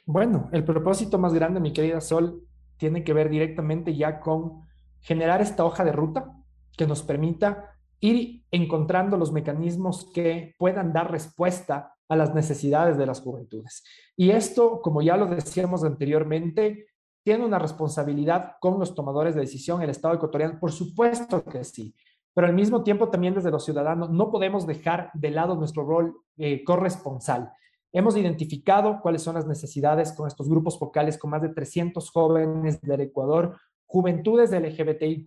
Bueno, 0.04 0.48
el 0.52 0.64
propósito 0.64 1.18
más 1.18 1.34
grande, 1.34 1.60
mi 1.60 1.72
querida 1.72 2.00
Sol, 2.00 2.42
tiene 2.78 3.04
que 3.04 3.12
ver 3.12 3.28
directamente 3.28 3.94
ya 3.94 4.20
con 4.20 4.62
generar 5.00 5.42
esta 5.42 5.64
hoja 5.64 5.84
de 5.84 5.92
ruta 5.92 6.32
que 6.76 6.86
nos 6.86 7.02
permita 7.02 7.77
ir 8.00 8.44
encontrando 8.50 9.16
los 9.16 9.32
mecanismos 9.32 10.10
que 10.12 10.54
puedan 10.58 10.92
dar 10.92 11.10
respuesta 11.10 11.94
a 12.08 12.16
las 12.16 12.34
necesidades 12.34 12.96
de 12.96 13.06
las 13.06 13.20
juventudes. 13.20 13.84
Y 14.16 14.30
esto, 14.30 14.80
como 14.82 15.02
ya 15.02 15.16
lo 15.16 15.26
decíamos 15.26 15.84
anteriormente, 15.84 16.86
tiene 17.22 17.44
una 17.44 17.58
responsabilidad 17.58 18.52
con 18.60 18.78
los 18.78 18.94
tomadores 18.94 19.34
de 19.34 19.42
decisión, 19.42 19.82
el 19.82 19.90
Estado 19.90 20.14
ecuatoriano, 20.14 20.58
por 20.58 20.72
supuesto 20.72 21.44
que 21.44 21.64
sí, 21.64 21.94
pero 22.32 22.46
al 22.46 22.54
mismo 22.54 22.82
tiempo 22.82 23.08
también 23.08 23.34
desde 23.34 23.50
los 23.50 23.64
ciudadanos 23.64 24.10
no 24.10 24.30
podemos 24.30 24.66
dejar 24.66 25.10
de 25.12 25.30
lado 25.30 25.56
nuestro 25.56 25.84
rol 25.84 26.16
eh, 26.36 26.62
corresponsal. 26.64 27.52
Hemos 27.92 28.16
identificado 28.16 29.00
cuáles 29.02 29.22
son 29.22 29.34
las 29.34 29.46
necesidades 29.46 30.12
con 30.12 30.28
estos 30.28 30.48
grupos 30.48 30.78
focales, 30.78 31.18
con 31.18 31.30
más 31.30 31.42
de 31.42 31.48
300 31.48 32.10
jóvenes 32.10 32.80
del 32.80 33.00
Ecuador, 33.00 33.58
juventudes 33.88 34.52
LGBTIQ 34.52 35.26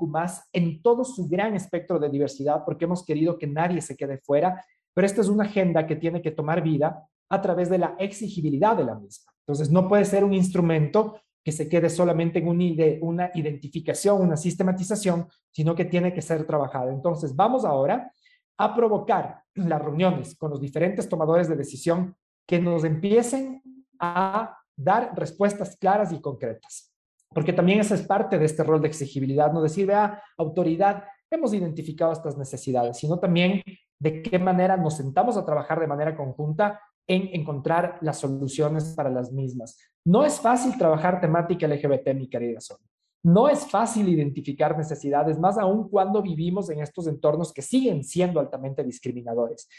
en 0.54 0.82
todo 0.84 1.04
su 1.04 1.28
gran 1.28 1.56
espectro 1.56 2.00
de 2.00 2.10
diversidad, 2.10 2.64
porque 2.64 2.86
hemos 2.86 3.04
querido 3.04 3.38
que 3.38 3.48
nadie 3.48 3.82
se 3.82 3.98
quede 3.98 4.20
fuera, 4.20 4.64
pero 4.94 5.06
esta 5.06 5.22
es 5.22 5.30
una 5.30 5.46
agenda 5.46 5.88
que 5.88 5.96
tiene 5.96 6.22
que 6.22 6.32
tomar 6.32 6.62
vida 6.62 7.08
a 7.30 7.42
través 7.42 7.70
de 7.70 7.80
la 7.80 7.96
exigibilidad 7.98 8.78
de 8.78 8.84
la 8.84 8.96
misma. 8.96 9.34
Entonces, 9.40 9.72
no 9.72 9.88
puede 9.88 10.06
ser 10.06 10.24
un 10.24 10.34
instrumento 10.34 11.20
que 11.44 11.52
se 11.52 11.68
quede 11.68 11.90
solamente 11.90 12.38
en 12.38 12.48
una 13.02 13.32
identificación, 13.34 14.22
una 14.22 14.38
sistematización, 14.38 15.28
sino 15.50 15.74
que 15.74 15.86
tiene 15.86 16.14
que 16.14 16.22
ser 16.22 16.46
trabajado. 16.46 16.92
Entonces, 16.92 17.36
vamos 17.36 17.66
ahora 17.66 18.12
a 18.58 18.76
provocar 18.76 19.42
las 19.56 19.82
reuniones 19.82 20.36
con 20.36 20.52
los 20.52 20.62
diferentes 20.62 21.10
tomadores 21.10 21.50
de 21.50 21.56
decisión 21.56 22.16
que 22.46 22.60
nos 22.60 22.84
empiecen 22.84 23.64
a 24.00 24.56
dar 24.76 25.14
respuestas 25.16 25.76
claras 25.78 26.12
y 26.12 26.22
concretas 26.22 26.91
porque 27.34 27.54
también 27.54 27.80
esa 27.80 27.96
es 27.96 28.02
parte 28.02 28.38
de 28.38 28.46
este 28.46 28.64
rol 28.64 28.82
de 28.82 28.88
exigibilidad, 28.88 29.52
no 29.52 29.62
decir, 29.62 29.88
vea, 29.88 30.22
autoridad, 30.38 31.04
hemos 31.30 31.54
identificado 31.54 32.12
estas 32.12 32.38
necesidades, 32.38 32.98
sino 32.98 33.20
también 33.20 33.62
de 34.00 34.22
qué 34.22 34.38
manera 34.38 34.76
nos 34.78 34.98
sentamos 34.98 35.38
a 35.38 35.46
trabajar 35.46 35.80
de 35.80 35.88
manera 35.88 36.16
conjunta 36.16 36.82
en 37.08 37.30
encontrar 37.34 37.98
las 38.02 38.20
soluciones 38.20 38.94
para 38.96 39.10
las 39.10 39.32
mismas. 39.32 39.78
No 40.06 40.26
es 40.26 40.40
fácil 40.40 40.78
trabajar 40.78 41.22
temática 41.22 41.68
LGBT, 41.68 42.14
mi 42.16 42.28
querida 42.28 42.60
Sonia. 42.60 42.88
No 43.24 43.48
es 43.48 43.70
fácil 43.70 44.10
identificar 44.10 44.76
necesidades, 44.78 45.40
más 45.40 45.58
aún 45.58 45.90
cuando 45.90 46.22
vivimos 46.22 46.70
en 46.72 46.82
estos 46.82 47.08
entornos 47.08 47.54
que 47.54 47.62
siguen 47.62 48.04
siendo 48.04 48.40
altamente 48.40 48.84
discriminadores. 48.84 49.70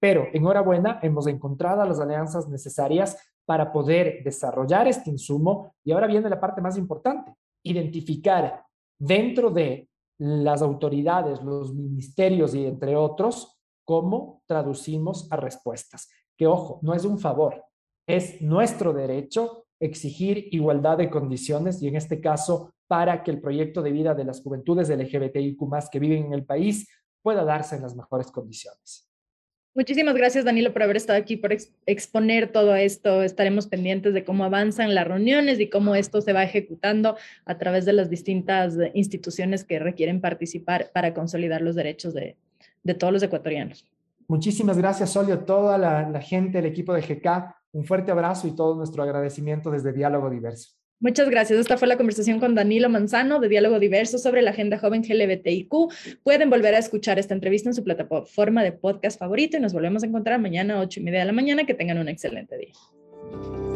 Pero 0.00 0.26
enhorabuena, 0.32 1.00
hemos 1.02 1.26
encontrado 1.26 1.84
las 1.84 2.00
alianzas 2.00 2.48
necesarias 2.48 3.16
para 3.44 3.72
poder 3.72 4.22
desarrollar 4.24 4.88
este 4.88 5.10
insumo. 5.10 5.74
Y 5.84 5.92
ahora 5.92 6.06
viene 6.06 6.28
la 6.28 6.40
parte 6.40 6.60
más 6.60 6.76
importante, 6.78 7.34
identificar 7.62 8.64
dentro 8.98 9.50
de 9.50 9.88
las 10.18 10.62
autoridades, 10.62 11.42
los 11.42 11.74
ministerios 11.74 12.54
y 12.54 12.66
entre 12.66 12.96
otros, 12.96 13.58
cómo 13.84 14.42
traducimos 14.46 15.30
a 15.32 15.36
respuestas. 15.36 16.08
Que 16.36 16.46
ojo, 16.46 16.78
no 16.82 16.94
es 16.94 17.04
un 17.04 17.18
favor, 17.18 17.64
es 18.06 18.40
nuestro 18.40 18.92
derecho 18.92 19.66
exigir 19.80 20.48
igualdad 20.52 20.98
de 20.98 21.10
condiciones 21.10 21.82
y 21.82 21.88
en 21.88 21.96
este 21.96 22.20
caso 22.20 22.72
para 22.86 23.24
que 23.24 23.32
el 23.32 23.40
proyecto 23.40 23.82
de 23.82 23.90
vida 23.90 24.14
de 24.14 24.24
las 24.24 24.40
juventudes 24.42 24.88
LGBTIQ 24.88 25.58
que 25.90 25.98
viven 25.98 26.26
en 26.26 26.32
el 26.34 26.44
país 26.44 26.88
pueda 27.20 27.44
darse 27.44 27.76
en 27.76 27.82
las 27.82 27.96
mejores 27.96 28.30
condiciones. 28.30 29.11
Muchísimas 29.74 30.14
gracias, 30.14 30.44
Danilo, 30.44 30.74
por 30.74 30.82
haber 30.82 30.96
estado 30.96 31.18
aquí, 31.18 31.38
por 31.38 31.50
exponer 31.86 32.52
todo 32.52 32.74
esto. 32.74 33.22
Estaremos 33.22 33.66
pendientes 33.66 34.12
de 34.12 34.22
cómo 34.22 34.44
avanzan 34.44 34.94
las 34.94 35.08
reuniones 35.08 35.58
y 35.60 35.70
cómo 35.70 35.94
esto 35.94 36.20
se 36.20 36.34
va 36.34 36.42
ejecutando 36.42 37.16
a 37.46 37.56
través 37.56 37.86
de 37.86 37.94
las 37.94 38.10
distintas 38.10 38.76
instituciones 38.92 39.64
que 39.64 39.78
requieren 39.78 40.20
participar 40.20 40.90
para 40.92 41.14
consolidar 41.14 41.62
los 41.62 41.74
derechos 41.74 42.12
de, 42.12 42.36
todos 42.98 43.14
los 43.14 43.22
ecuatorianos. 43.22 43.86
Muchísimas 44.28 44.76
gracias, 44.76 45.10
Solio, 45.10 45.40
toda 45.40 45.78
la, 45.78 46.06
la 46.08 46.20
gente, 46.20 46.58
el 46.58 46.66
equipo 46.66 46.92
de 46.92 47.00
GK. 47.00 47.54
Un 47.72 47.86
fuerte 47.86 48.10
abrazo 48.10 48.46
y 48.48 48.54
todo 48.54 48.74
nuestro 48.74 49.02
agradecimiento 49.02 49.70
desde 49.70 49.94
Diálogo 49.94 50.28
Diverso. 50.28 50.81
Muchas 51.02 51.28
gracias. 51.28 51.58
Esta 51.58 51.76
fue 51.76 51.88
la 51.88 51.96
conversación 51.96 52.38
con 52.38 52.54
Danilo 52.54 52.88
Manzano 52.88 53.40
de 53.40 53.48
Diálogo 53.48 53.80
Diverso 53.80 54.18
sobre 54.18 54.40
la 54.40 54.52
agenda 54.52 54.78
joven 54.78 55.02
LGBTIQ. 55.02 55.68
Pueden 56.22 56.48
volver 56.48 56.76
a 56.76 56.78
escuchar 56.78 57.18
esta 57.18 57.34
entrevista 57.34 57.68
en 57.68 57.74
su 57.74 57.82
plataforma 57.82 58.62
de 58.62 58.70
podcast 58.70 59.18
favorito 59.18 59.56
y 59.56 59.60
nos 59.60 59.72
volvemos 59.72 60.04
a 60.04 60.06
encontrar 60.06 60.40
mañana 60.40 60.74
a 60.74 60.80
ocho 60.80 61.00
y 61.00 61.02
media 61.02 61.18
de 61.18 61.26
la 61.26 61.32
mañana. 61.32 61.66
Que 61.66 61.74
tengan 61.74 61.98
un 61.98 62.08
excelente 62.08 62.56
día. 62.56 63.71